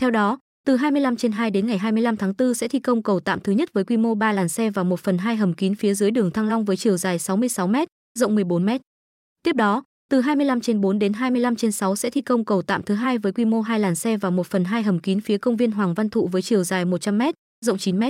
Theo 0.00 0.10
đó, 0.10 0.38
từ 0.66 0.76
25 0.76 1.16
trên 1.16 1.32
2 1.32 1.50
đến 1.50 1.66
ngày 1.66 1.78
25 1.78 2.16
tháng 2.16 2.32
4 2.38 2.54
sẽ 2.54 2.68
thi 2.68 2.80
công 2.80 3.02
cầu 3.02 3.20
tạm 3.20 3.40
thứ 3.40 3.52
nhất 3.52 3.72
với 3.72 3.84
quy 3.84 3.96
mô 3.96 4.14
3 4.14 4.32
làn 4.32 4.48
xe 4.48 4.70
và 4.70 4.82
1 4.82 5.00
phần 5.00 5.18
2 5.18 5.36
hầm 5.36 5.54
kín 5.54 5.74
phía 5.74 5.94
dưới 5.94 6.10
đường 6.10 6.30
Thăng 6.30 6.48
Long 6.48 6.64
với 6.64 6.76
chiều 6.76 6.96
dài 6.96 7.18
66 7.18 7.66
m, 7.66 7.76
rộng 8.18 8.34
14 8.34 8.66
m. 8.66 8.68
Tiếp 9.42 9.52
đó, 9.52 9.82
Từ 10.10 10.20
25 10.20 10.60
trên 10.60 10.80
4 10.80 10.98
đến 10.98 11.12
25 11.12 11.56
trên 11.56 11.72
6 11.72 11.96
sẽ 11.96 12.10
thi 12.10 12.20
công 12.20 12.44
cầu 12.44 12.62
tạm 12.62 12.82
thứ 12.82 12.94
hai 12.94 13.18
với 13.18 13.32
quy 13.32 13.44
mô 13.44 13.60
2 13.60 13.80
làn 13.80 13.94
xe 13.94 14.16
và 14.16 14.30
1 14.30 14.46
phần 14.46 14.64
2 14.64 14.82
hầm 14.82 14.98
kín 14.98 15.20
phía 15.20 15.38
công 15.38 15.56
viên 15.56 15.70
Hoàng 15.70 15.94
Văn 15.94 16.10
Thụ 16.10 16.28
với 16.32 16.42
chiều 16.42 16.64
dài 16.64 16.84
100 16.84 17.18
m, 17.18 17.22
rộng 17.64 17.78
9 17.78 17.98
m. 18.00 18.02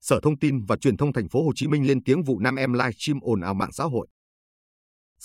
Sở 0.00 0.20
Thông 0.22 0.38
tin 0.38 0.64
và 0.64 0.76
Truyền 0.76 0.96
thông 0.96 1.12
Thành 1.12 1.28
phố 1.28 1.44
Hồ 1.44 1.52
Chí 1.54 1.66
Minh 1.68 1.86
lên 1.86 2.04
tiếng 2.04 2.22
vụ 2.22 2.38
nam 2.38 2.56
em 2.56 2.72
livestream 2.72 3.20
ồn 3.22 3.40
ào 3.40 3.54
mạng 3.54 3.72
xã 3.72 3.84
hội. 3.84 4.06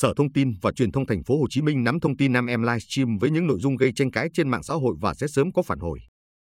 Sở 0.02 0.14
Thông 0.18 0.34
tin 0.34 0.54
và 0.62 0.72
Truyền 0.72 0.92
thông 0.92 1.06
Thành 1.06 1.24
phố 1.24 1.40
Hồ 1.40 1.46
Chí 1.50 1.62
Minh 1.62 1.84
nắm 1.84 2.00
thông 2.00 2.18
tin 2.18 2.34
nam 2.34 2.46
em 2.46 2.62
livestream 2.62 3.18
với 3.18 3.32
những 3.32 3.48
nội 3.48 3.60
dung 3.62 3.76
gây 3.76 3.92
tranh 3.96 4.12
cãi 4.12 4.30
trên 4.34 4.50
mạng 4.50 4.64
xã 4.64 4.74
hội 4.74 4.96
và 5.02 5.14
sẽ 5.14 5.28
sớm 5.28 5.54
có 5.54 5.62
phản 5.62 5.80
hồi. 5.80 6.00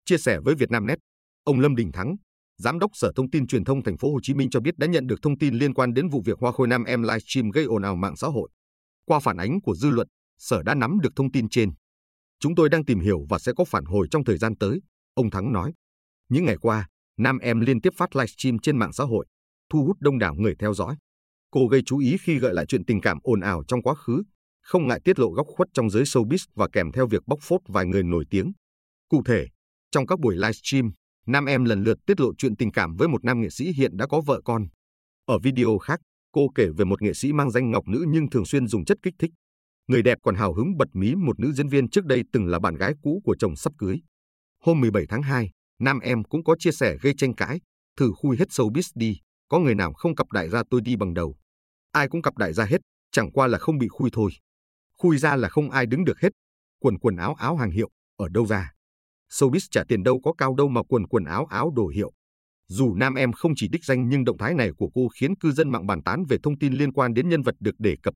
Chia 0.04 0.18
sẻ 0.18 0.38
với 0.44 0.54
Vietnamnet, 0.54 0.98
ông 1.44 1.60
Lâm 1.60 1.76
Đình 1.76 1.92
Thắng, 1.92 2.16
Giám 2.58 2.78
đốc 2.78 2.90
Sở 2.94 3.12
Thông 3.16 3.30
tin 3.30 3.46
Truyền 3.46 3.64
thông 3.64 3.82
Thành 3.82 3.98
phố 3.98 4.12
Hồ 4.12 4.18
Chí 4.22 4.34
Minh 4.34 4.50
cho 4.50 4.60
biết 4.60 4.78
đã 4.78 4.86
nhận 4.86 5.06
được 5.06 5.22
thông 5.22 5.38
tin 5.38 5.54
liên 5.54 5.74
quan 5.74 5.94
đến 5.94 6.08
vụ 6.08 6.22
việc 6.24 6.38
Hoa 6.38 6.52
Khôi 6.52 6.68
Nam 6.68 6.84
em 6.84 7.02
livestream 7.02 7.50
gây 7.50 7.64
ồn 7.64 7.82
ào 7.82 7.96
mạng 7.96 8.16
xã 8.16 8.26
hội. 8.26 8.48
Qua 9.04 9.18
phản 9.20 9.36
ánh 9.36 9.60
của 9.60 9.74
dư 9.74 9.90
luận, 9.90 10.08
Sở 10.38 10.62
đã 10.62 10.74
nắm 10.74 10.98
được 11.02 11.12
thông 11.16 11.32
tin 11.32 11.48
trên. 11.48 11.70
Chúng 12.40 12.54
tôi 12.54 12.68
đang 12.68 12.84
tìm 12.84 13.00
hiểu 13.00 13.26
và 13.28 13.38
sẽ 13.38 13.52
có 13.56 13.64
phản 13.64 13.84
hồi 13.84 14.06
trong 14.10 14.24
thời 14.24 14.38
gian 14.38 14.56
tới, 14.56 14.80
ông 15.14 15.30
Thắng 15.30 15.52
nói. 15.52 15.72
Những 16.28 16.44
ngày 16.44 16.56
qua, 16.60 16.86
Nam 17.18 17.38
em 17.38 17.60
liên 17.60 17.80
tiếp 17.80 17.92
phát 17.96 18.16
livestream 18.16 18.58
trên 18.58 18.78
mạng 18.78 18.92
xã 18.92 19.04
hội, 19.04 19.26
thu 19.70 19.84
hút 19.84 19.96
đông 20.00 20.18
đảo 20.18 20.34
người 20.34 20.54
theo 20.58 20.74
dõi. 20.74 20.96
Cô 21.50 21.66
gây 21.66 21.82
chú 21.86 21.98
ý 21.98 22.16
khi 22.22 22.38
gợi 22.38 22.54
lại 22.54 22.66
chuyện 22.66 22.84
tình 22.84 23.00
cảm 23.00 23.18
ồn 23.22 23.40
ào 23.40 23.62
trong 23.68 23.82
quá 23.82 23.94
khứ, 23.94 24.22
không 24.62 24.86
ngại 24.86 25.00
tiết 25.04 25.18
lộ 25.18 25.30
góc 25.30 25.46
khuất 25.46 25.68
trong 25.74 25.90
giới 25.90 26.02
showbiz 26.02 26.46
và 26.54 26.68
kèm 26.72 26.92
theo 26.92 27.06
việc 27.06 27.22
bóc 27.26 27.38
phốt 27.42 27.60
vài 27.68 27.86
người 27.86 28.02
nổi 28.02 28.24
tiếng. 28.30 28.52
Cụ 29.08 29.22
thể, 29.26 29.46
trong 29.90 30.06
các 30.06 30.20
buổi 30.20 30.34
livestream, 30.34 30.92
nam 31.26 31.44
em 31.44 31.64
lần 31.64 31.82
lượt 31.82 31.98
tiết 32.06 32.20
lộ 32.20 32.34
chuyện 32.38 32.56
tình 32.56 32.72
cảm 32.72 32.96
với 32.96 33.08
một 33.08 33.24
nam 33.24 33.40
nghệ 33.40 33.50
sĩ 33.50 33.72
hiện 33.72 33.96
đã 33.96 34.06
có 34.06 34.20
vợ 34.20 34.40
con. 34.44 34.66
Ở 35.26 35.38
video 35.38 35.78
khác, 35.78 36.00
cô 36.32 36.48
kể 36.54 36.68
về 36.76 36.84
một 36.84 37.02
nghệ 37.02 37.14
sĩ 37.14 37.32
mang 37.32 37.50
danh 37.50 37.70
ngọc 37.70 37.88
nữ 37.88 38.04
nhưng 38.08 38.30
thường 38.30 38.44
xuyên 38.44 38.66
dùng 38.66 38.84
chất 38.84 38.98
kích 39.02 39.14
thích. 39.18 39.30
Người 39.88 40.02
đẹp 40.02 40.18
còn 40.22 40.34
hào 40.34 40.54
hứng 40.54 40.76
bật 40.76 40.88
mí 40.92 41.14
một 41.14 41.40
nữ 41.40 41.52
diễn 41.52 41.68
viên 41.68 41.88
trước 41.90 42.04
đây 42.04 42.22
từng 42.32 42.46
là 42.46 42.58
bạn 42.58 42.74
gái 42.74 42.94
cũ 43.02 43.20
của 43.24 43.36
chồng 43.38 43.56
sắp 43.56 43.72
cưới. 43.78 43.96
Hôm 44.64 44.80
17 44.80 45.06
tháng 45.08 45.22
2, 45.22 45.50
nam 45.80 45.98
em 46.00 46.24
cũng 46.24 46.44
có 46.44 46.56
chia 46.58 46.72
sẻ 46.72 46.96
gây 47.02 47.14
tranh 47.16 47.34
cãi, 47.34 47.60
thử 47.98 48.12
khui 48.16 48.36
hết 48.36 48.48
showbiz 48.48 48.90
đi, 48.94 49.18
có 49.48 49.58
người 49.58 49.74
nào 49.74 49.92
không 49.92 50.14
cặp 50.14 50.32
đại 50.32 50.48
gia 50.48 50.62
tôi 50.70 50.80
đi 50.80 50.96
bằng 50.96 51.14
đầu. 51.14 51.36
Ai 51.92 52.08
cũng 52.08 52.22
cặp 52.22 52.38
đại 52.38 52.52
gia 52.52 52.64
hết, 52.64 52.78
chẳng 53.10 53.30
qua 53.32 53.46
là 53.46 53.58
không 53.58 53.78
bị 53.78 53.88
khui 53.88 54.10
thôi. 54.12 54.30
Khui 54.98 55.18
ra 55.18 55.36
là 55.36 55.48
không 55.48 55.70
ai 55.70 55.86
đứng 55.86 56.04
được 56.04 56.20
hết. 56.20 56.28
Quần 56.80 56.98
quần 56.98 57.16
áo 57.16 57.34
áo 57.34 57.56
hàng 57.56 57.70
hiệu, 57.70 57.90
ở 58.16 58.28
đâu 58.28 58.46
ra? 58.46 58.72
Showbiz 59.32 59.66
trả 59.70 59.84
tiền 59.88 60.02
đâu 60.02 60.20
có 60.24 60.32
cao 60.38 60.54
đâu 60.54 60.68
mà 60.68 60.82
quần 60.82 61.06
quần 61.06 61.24
áo 61.24 61.46
áo 61.46 61.72
đồ 61.76 61.86
hiệu. 61.88 62.12
Dù 62.68 62.94
nam 62.94 63.14
em 63.14 63.32
không 63.32 63.52
chỉ 63.56 63.68
đích 63.68 63.84
danh 63.84 64.08
nhưng 64.08 64.24
động 64.24 64.38
thái 64.38 64.54
này 64.54 64.70
của 64.76 64.90
cô 64.94 65.08
khiến 65.08 65.36
cư 65.36 65.52
dân 65.52 65.70
mạng 65.70 65.86
bàn 65.86 66.02
tán 66.02 66.24
về 66.28 66.36
thông 66.42 66.58
tin 66.58 66.72
liên 66.72 66.92
quan 66.92 67.14
đến 67.14 67.28
nhân 67.28 67.42
vật 67.42 67.54
được 67.60 67.74
đề 67.78 67.96
cập. 68.02 68.14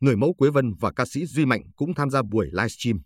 Người 0.00 0.16
mẫu 0.16 0.34
Quế 0.34 0.50
Vân 0.50 0.74
và 0.80 0.92
ca 0.96 1.04
sĩ 1.04 1.26
Duy 1.26 1.44
Mạnh 1.44 1.62
cũng 1.76 1.94
tham 1.94 2.10
gia 2.10 2.22
buổi 2.22 2.46
livestream. 2.52 2.98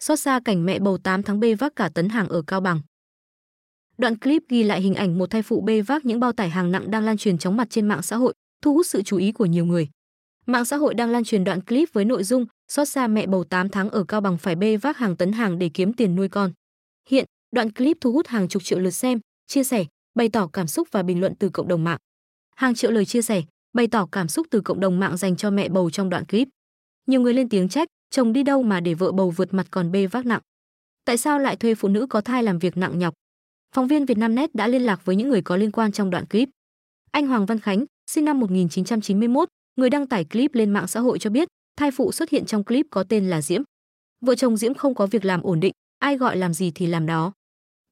Xót 0.00 0.20
xa 0.20 0.40
cảnh 0.44 0.64
mẹ 0.64 0.78
bầu 0.78 0.98
8 1.04 1.22
tháng 1.22 1.40
bê 1.40 1.54
vác 1.54 1.72
cả 1.76 1.90
tấn 1.94 2.08
hàng 2.08 2.28
ở 2.28 2.42
Cao 2.46 2.60
Bằng. 2.60 2.80
Đoạn 3.98 4.18
clip 4.18 4.42
ghi 4.48 4.62
lại 4.62 4.80
hình 4.80 4.94
ảnh 4.94 5.18
một 5.18 5.30
thai 5.30 5.42
phụ 5.42 5.60
bê 5.60 5.80
vác 5.80 6.04
những 6.04 6.20
bao 6.20 6.32
tải 6.32 6.50
hàng 6.50 6.72
nặng 6.72 6.90
đang 6.90 7.04
lan 7.04 7.16
truyền 7.16 7.38
chóng 7.38 7.56
mặt 7.56 7.70
trên 7.70 7.88
mạng 7.88 8.02
xã 8.02 8.16
hội, 8.16 8.34
thu 8.62 8.74
hút 8.74 8.86
sự 8.86 9.02
chú 9.02 9.16
ý 9.16 9.32
của 9.32 9.46
nhiều 9.46 9.64
người. 9.64 9.88
Mạng 10.46 10.64
xã 10.64 10.76
hội 10.76 10.94
đang 10.94 11.10
lan 11.10 11.24
truyền 11.24 11.44
đoạn 11.44 11.60
clip 11.60 11.92
với 11.92 12.04
nội 12.04 12.24
dung 12.24 12.46
xót 12.68 12.88
xa 12.88 13.06
mẹ 13.06 13.26
bầu 13.26 13.44
8 13.44 13.68
tháng 13.68 13.90
ở 13.90 14.04
Cao 14.04 14.20
Bằng 14.20 14.38
phải 14.38 14.56
bê 14.56 14.76
vác 14.76 14.96
hàng 14.96 15.16
tấn 15.16 15.32
hàng 15.32 15.58
để 15.58 15.70
kiếm 15.74 15.92
tiền 15.92 16.14
nuôi 16.14 16.28
con. 16.28 16.52
Hiện, 17.08 17.24
đoạn 17.52 17.72
clip 17.72 17.96
thu 18.00 18.12
hút 18.12 18.26
hàng 18.26 18.48
chục 18.48 18.64
triệu 18.64 18.78
lượt 18.78 18.90
xem, 18.90 19.20
chia 19.46 19.64
sẻ, 19.64 19.84
bày 20.14 20.28
tỏ 20.28 20.48
cảm 20.52 20.66
xúc 20.66 20.88
và 20.92 21.02
bình 21.02 21.20
luận 21.20 21.34
từ 21.38 21.48
cộng 21.48 21.68
đồng 21.68 21.84
mạng. 21.84 21.98
Hàng 22.56 22.74
triệu 22.74 22.90
lời 22.90 23.04
chia 23.04 23.22
sẻ, 23.22 23.42
bày 23.72 23.86
tỏ 23.86 24.06
cảm 24.12 24.28
xúc 24.28 24.46
từ 24.50 24.60
cộng 24.60 24.80
đồng 24.80 25.00
mạng 25.00 25.16
dành 25.16 25.36
cho 25.36 25.50
mẹ 25.50 25.68
bầu 25.68 25.90
trong 25.90 26.10
đoạn 26.10 26.24
clip. 26.24 26.48
Nhiều 27.06 27.20
người 27.20 27.34
lên 27.34 27.48
tiếng 27.48 27.68
trách, 27.68 27.88
chồng 28.10 28.32
đi 28.32 28.42
đâu 28.42 28.62
mà 28.62 28.80
để 28.80 28.94
vợ 28.94 29.12
bầu 29.12 29.30
vượt 29.30 29.54
mặt 29.54 29.66
còn 29.70 29.92
bê 29.92 30.06
vác 30.06 30.26
nặng. 30.26 30.40
Tại 31.04 31.16
sao 31.16 31.38
lại 31.38 31.56
thuê 31.56 31.74
phụ 31.74 31.88
nữ 31.88 32.06
có 32.06 32.20
thai 32.20 32.42
làm 32.42 32.58
việc 32.58 32.76
nặng 32.76 32.98
nhọc? 32.98 33.14
Phóng 33.76 33.88
viên 33.88 34.06
Vietnamnet 34.06 34.54
đã 34.54 34.68
liên 34.68 34.82
lạc 34.82 35.04
với 35.04 35.16
những 35.16 35.28
người 35.28 35.42
có 35.42 35.56
liên 35.56 35.70
quan 35.70 35.92
trong 35.92 36.10
đoạn 36.10 36.26
clip. 36.26 36.48
Anh 37.10 37.26
Hoàng 37.26 37.46
Văn 37.46 37.60
Khánh, 37.60 37.84
sinh 38.10 38.24
năm 38.24 38.40
1991, 38.40 39.48
người 39.76 39.90
đăng 39.90 40.06
tải 40.06 40.24
clip 40.24 40.54
lên 40.54 40.70
mạng 40.70 40.86
xã 40.86 41.00
hội 41.00 41.18
cho 41.18 41.30
biết, 41.30 41.48
thai 41.76 41.90
phụ 41.90 42.12
xuất 42.12 42.30
hiện 42.30 42.44
trong 42.44 42.64
clip 42.64 42.86
có 42.90 43.04
tên 43.04 43.30
là 43.30 43.42
Diễm. 43.42 43.62
Vợ 44.20 44.34
chồng 44.34 44.56
Diễm 44.56 44.74
không 44.74 44.94
có 44.94 45.06
việc 45.06 45.24
làm 45.24 45.42
ổn 45.42 45.60
định, 45.60 45.72
ai 45.98 46.16
gọi 46.16 46.36
làm 46.36 46.54
gì 46.54 46.72
thì 46.74 46.86
làm 46.86 47.06
đó. 47.06 47.32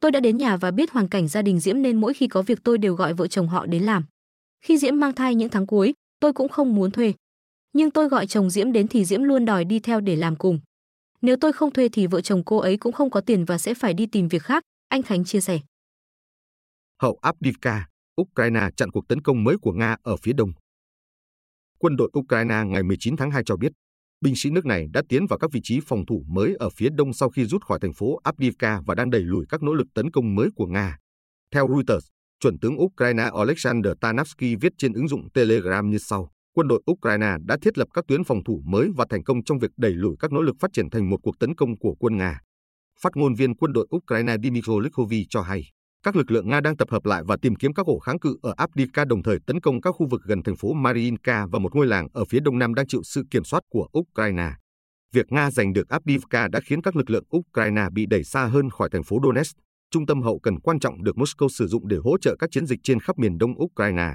Tôi 0.01 0.11
đã 0.11 0.21
đến 0.21 0.37
nhà 0.37 0.57
và 0.57 0.71
biết 0.71 0.91
hoàn 0.91 1.09
cảnh 1.09 1.29
gia 1.29 1.43
đình 1.43 1.61
Diễm 1.61 1.83
nên 1.83 2.01
mỗi 2.01 2.15
khi 2.15 2.29
có 2.29 2.43
việc 2.43 2.59
tôi 2.65 2.79
đều 2.79 2.95
gọi 2.95 3.15
vợ 3.15 3.27
chồng 3.27 3.49
họ 3.49 3.67
đến 3.67 3.83
làm. 3.83 4.05
Khi 4.65 4.79
Diễm 4.79 5.01
mang 5.01 5.13
thai 5.13 5.35
những 5.35 5.49
tháng 5.49 5.67
cuối, 5.67 5.95
tôi 6.21 6.33
cũng 6.33 6.49
không 6.49 6.75
muốn 6.75 6.91
thuê. 6.91 7.13
Nhưng 7.73 7.91
tôi 7.91 8.09
gọi 8.09 8.27
chồng 8.27 8.51
Diễm 8.51 8.73
đến 8.73 8.89
thì 8.89 9.05
Diễm 9.05 9.23
luôn 9.23 9.45
đòi 9.45 9.65
đi 9.65 9.79
theo 9.79 10.01
để 10.01 10.17
làm 10.17 10.37
cùng. 10.37 10.61
Nếu 11.23 11.37
tôi 11.37 11.53
không 11.53 11.71
thuê 11.71 11.89
thì 11.89 12.07
vợ 12.07 12.21
chồng 12.21 12.43
cô 12.45 12.57
ấy 12.57 12.77
cũng 12.77 12.93
không 12.93 13.11
có 13.11 13.21
tiền 13.21 13.45
và 13.45 13.59
sẽ 13.59 13.75
phải 13.75 13.95
đi 13.95 14.07
tìm 14.07 14.29
việc 14.29 14.43
khác, 14.43 14.63
anh 14.89 15.03
Khánh 15.03 15.25
chia 15.25 15.41
sẻ. 15.41 15.59
Hậu 17.05 17.19
Abdivka, 17.23 17.87
Ukraine 18.21 18.69
chặn 18.77 18.91
cuộc 18.91 19.09
tấn 19.09 19.23
công 19.23 19.45
mới 19.45 19.57
của 19.63 19.73
Nga 19.73 19.97
ở 20.03 20.17
phía 20.17 20.33
đông. 20.33 20.53
Quân 21.79 21.97
đội 21.97 22.11
Ukraine 22.19 22.65
ngày 22.67 22.83
19 22.83 23.17
tháng 23.17 23.31
2 23.31 23.43
cho 23.47 23.57
biết, 23.57 23.73
binh 24.21 24.37
sĩ 24.37 24.51
nước 24.51 24.67
này 24.67 24.87
đã 24.93 25.03
tiến 25.09 25.27
vào 25.27 25.39
các 25.39 25.53
vị 25.53 25.61
trí 25.63 25.81
phòng 25.87 26.07
thủ 26.07 26.25
mới 26.29 26.55
ở 26.59 26.71
phía 26.71 26.89
đông 26.97 27.13
sau 27.13 27.31
khi 27.31 27.45
rút 27.45 27.65
khỏi 27.65 27.79
thành 27.83 27.93
phố 27.93 28.21
Abdivka 28.23 28.81
và 28.87 28.95
đang 28.95 29.11
đẩy 29.11 29.21
lùi 29.21 29.47
các 29.49 29.63
nỗ 29.63 29.75
lực 29.75 29.87
tấn 29.95 30.11
công 30.11 30.35
mới 30.35 30.49
của 30.57 30.67
Nga. 30.67 30.99
Theo 31.55 31.69
Reuters, 31.69 32.07
chuẩn 32.41 32.59
tướng 32.59 32.83
Ukraine 32.83 33.31
Alexander 33.39 33.93
Tanavsky 34.01 34.57
viết 34.57 34.73
trên 34.79 34.93
ứng 34.93 35.09
dụng 35.09 35.31
Telegram 35.35 35.91
như 35.91 35.99
sau. 35.99 36.31
Quân 36.55 36.69
đội 36.69 36.83
Ukraine 36.91 37.37
đã 37.45 37.57
thiết 37.63 37.79
lập 37.79 37.89
các 37.95 38.05
tuyến 38.09 38.25
phòng 38.25 38.45
thủ 38.45 38.63
mới 38.65 38.89
và 38.97 39.07
thành 39.11 39.25
công 39.25 39.45
trong 39.45 39.59
việc 39.59 39.71
đẩy 39.77 39.93
lùi 39.93 40.17
các 40.19 40.33
nỗ 40.33 40.43
lực 40.43 40.57
phát 40.61 40.71
triển 40.73 40.91
thành 40.91 41.11
một 41.11 41.19
cuộc 41.23 41.39
tấn 41.39 41.55
công 41.55 41.79
của 41.79 41.95
quân 41.99 42.17
Nga. 42.17 42.41
Phát 43.01 43.17
ngôn 43.17 43.35
viên 43.35 43.57
quân 43.57 43.73
đội 43.73 43.87
Ukraine 43.97 44.37
Dmytro 44.43 44.79
Likhovy 44.79 45.27
cho 45.29 45.43
hay, 45.43 45.63
các 46.05 46.17
lực 46.17 46.31
lượng 46.31 46.49
Nga 46.49 46.61
đang 46.61 46.77
tập 46.77 46.91
hợp 46.91 47.07
lại 47.07 47.23
và 47.27 47.37
tìm 47.43 47.55
kiếm 47.55 47.75
các 47.75 47.87
ổ 47.87 47.99
kháng 47.99 48.19
cự 48.19 48.37
ở 48.43 48.55
Abdika 48.57 49.05
đồng 49.05 49.23
thời 49.23 49.39
tấn 49.47 49.61
công 49.61 49.81
các 49.81 49.91
khu 49.91 50.07
vực 50.11 50.21
gần 50.25 50.43
thành 50.43 50.57
phố 50.57 50.73
Mariinka 50.73 51.47
và 51.47 51.59
một 51.59 51.75
ngôi 51.75 51.87
làng 51.87 52.09
ở 52.13 52.25
phía 52.25 52.41
đông 52.41 52.59
nam 52.59 52.75
đang 52.75 52.87
chịu 52.87 53.01
sự 53.05 53.23
kiểm 53.31 53.45
soát 53.45 53.63
của 53.71 53.89
Ukraine. 53.99 54.51
Việc 55.13 55.33
Nga 55.33 55.51
giành 55.51 55.73
được 55.73 55.89
Abdivka 55.89 56.49
đã 56.49 56.61
khiến 56.61 56.83
các 56.83 56.97
lực 56.97 57.11
lượng 57.11 57.25
Ukraine 57.37 57.87
bị 57.93 58.07
đẩy 58.07 58.25
xa 58.25 58.47
hơn 58.47 58.71
khỏi 58.71 58.89
thành 58.93 59.05
phố 59.05 59.19
Donetsk, 59.23 59.57
trung 59.91 60.07
tâm 60.07 60.23
hậu 60.23 60.39
cần 60.39 60.61
quan 60.61 60.81
trọng 60.81 61.05
được 61.05 61.17
Moscow 61.17 61.49
sử 61.49 61.67
dụng 61.67 61.89
để 61.89 61.97
hỗ 61.97 62.19
trợ 62.19 62.37
các 62.39 62.51
chiến 62.53 62.67
dịch 62.67 62.81
trên 62.83 63.01
khắp 63.01 63.19
miền 63.19 63.39
đông 63.39 63.63
Ukraine. 63.63 64.15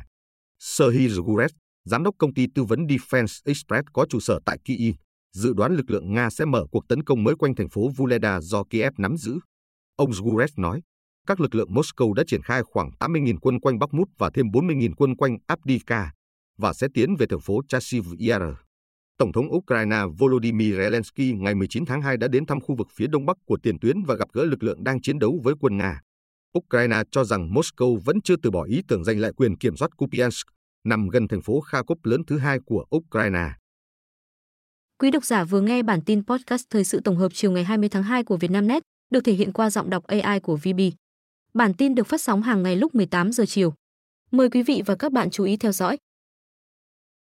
Serhiy 0.59 1.07
Zgurev, 1.07 1.49
giám 1.85 2.03
đốc 2.03 2.15
công 2.17 2.33
ty 2.33 2.45
tư 2.55 2.63
vấn 2.63 2.79
Defense 2.85 3.41
Express 3.45 3.87
có 3.93 4.05
trụ 4.09 4.19
sở 4.19 4.39
tại 4.45 4.57
Kyiv, 4.65 4.95
dự 5.33 5.53
đoán 5.53 5.75
lực 5.75 5.91
lượng 5.91 6.13
Nga 6.13 6.29
sẽ 6.29 6.45
mở 6.45 6.65
cuộc 6.71 6.87
tấn 6.87 7.03
công 7.03 7.23
mới 7.23 7.35
quanh 7.35 7.55
thành 7.55 7.69
phố 7.69 7.89
Vuleda 7.97 8.41
do 8.41 8.63
Kiev 8.69 8.93
nắm 8.97 9.17
giữ. 9.17 9.39
Ông 9.95 10.11
Zgurev 10.11 10.47
nói, 10.57 10.81
các 11.29 11.39
lực 11.39 11.55
lượng 11.55 11.73
Moscow 11.73 12.13
đã 12.13 12.23
triển 12.27 12.41
khai 12.41 12.63
khoảng 12.63 12.91
80.000 12.99 13.37
quân 13.41 13.59
quanh 13.59 13.79
Bakhmut 13.79 14.07
và 14.17 14.29
thêm 14.33 14.45
40.000 14.45 14.93
quân 14.97 15.15
quanh 15.15 15.37
Avdiivka 15.47 16.11
và 16.57 16.73
sẽ 16.73 16.87
tiến 16.93 17.15
về 17.15 17.25
thành 17.29 17.39
phố 17.39 17.61
Chasiv 17.67 18.05
Yar. 18.29 18.41
Tổng 19.17 19.31
thống 19.31 19.55
Ukraine 19.55 20.01
Volodymyr 20.17 20.73
Zelensky 20.73 21.41
ngày 21.41 21.55
19 21.55 21.85
tháng 21.85 22.01
2 22.01 22.17
đã 22.17 22.27
đến 22.27 22.45
thăm 22.45 22.61
khu 22.61 22.75
vực 22.75 22.87
phía 22.95 23.07
đông 23.07 23.25
bắc 23.25 23.37
của 23.45 23.57
tiền 23.63 23.79
tuyến 23.79 24.03
và 24.03 24.15
gặp 24.15 24.27
gỡ 24.33 24.43
lực 24.43 24.63
lượng 24.63 24.83
đang 24.83 25.01
chiến 25.01 25.19
đấu 25.19 25.39
với 25.43 25.53
quân 25.59 25.77
Nga. 25.77 26.01
Ukraine 26.57 27.03
cho 27.11 27.23
rằng 27.23 27.49
Moscow 27.53 27.99
vẫn 27.99 28.21
chưa 28.21 28.35
từ 28.43 28.51
bỏ 28.51 28.63
ý 28.63 28.81
tưởng 28.87 29.03
giành 29.03 29.19
lại 29.19 29.31
quyền 29.35 29.57
kiểm 29.57 29.77
soát 29.77 29.97
Kupiansk, 29.97 30.47
nằm 30.83 31.07
gần 31.07 31.27
thành 31.27 31.41
phố 31.41 31.61
Kharkov 31.61 31.97
lớn 32.03 32.21
thứ 32.27 32.37
hai 32.37 32.59
của 32.65 32.85
Ukraine. 32.95 33.49
Quý 34.99 35.11
độc 35.11 35.25
giả 35.25 35.43
vừa 35.43 35.61
nghe 35.61 35.83
bản 35.83 36.01
tin 36.01 36.25
podcast 36.25 36.63
thời 36.69 36.83
sự 36.83 36.99
tổng 37.03 37.17
hợp 37.17 37.29
chiều 37.33 37.51
ngày 37.51 37.63
20 37.63 37.89
tháng 37.89 38.03
2 38.03 38.23
của 38.23 38.37
Vietnamnet, 38.37 38.83
được 39.11 39.21
thể 39.23 39.33
hiện 39.33 39.53
qua 39.53 39.69
giọng 39.69 39.89
đọc 39.89 40.03
AI 40.07 40.39
của 40.39 40.55
VB. 40.55 40.79
Bản 41.53 41.73
tin 41.73 41.95
được 41.95 42.07
phát 42.07 42.21
sóng 42.21 42.41
hàng 42.41 42.63
ngày 42.63 42.75
lúc 42.75 42.95
18 42.95 43.31
giờ 43.31 43.45
chiều. 43.47 43.73
Mời 44.31 44.49
quý 44.49 44.63
vị 44.63 44.81
và 44.85 44.95
các 44.95 45.11
bạn 45.11 45.29
chú 45.29 45.43
ý 45.43 45.57
theo 45.57 45.71
dõi. 45.71 45.97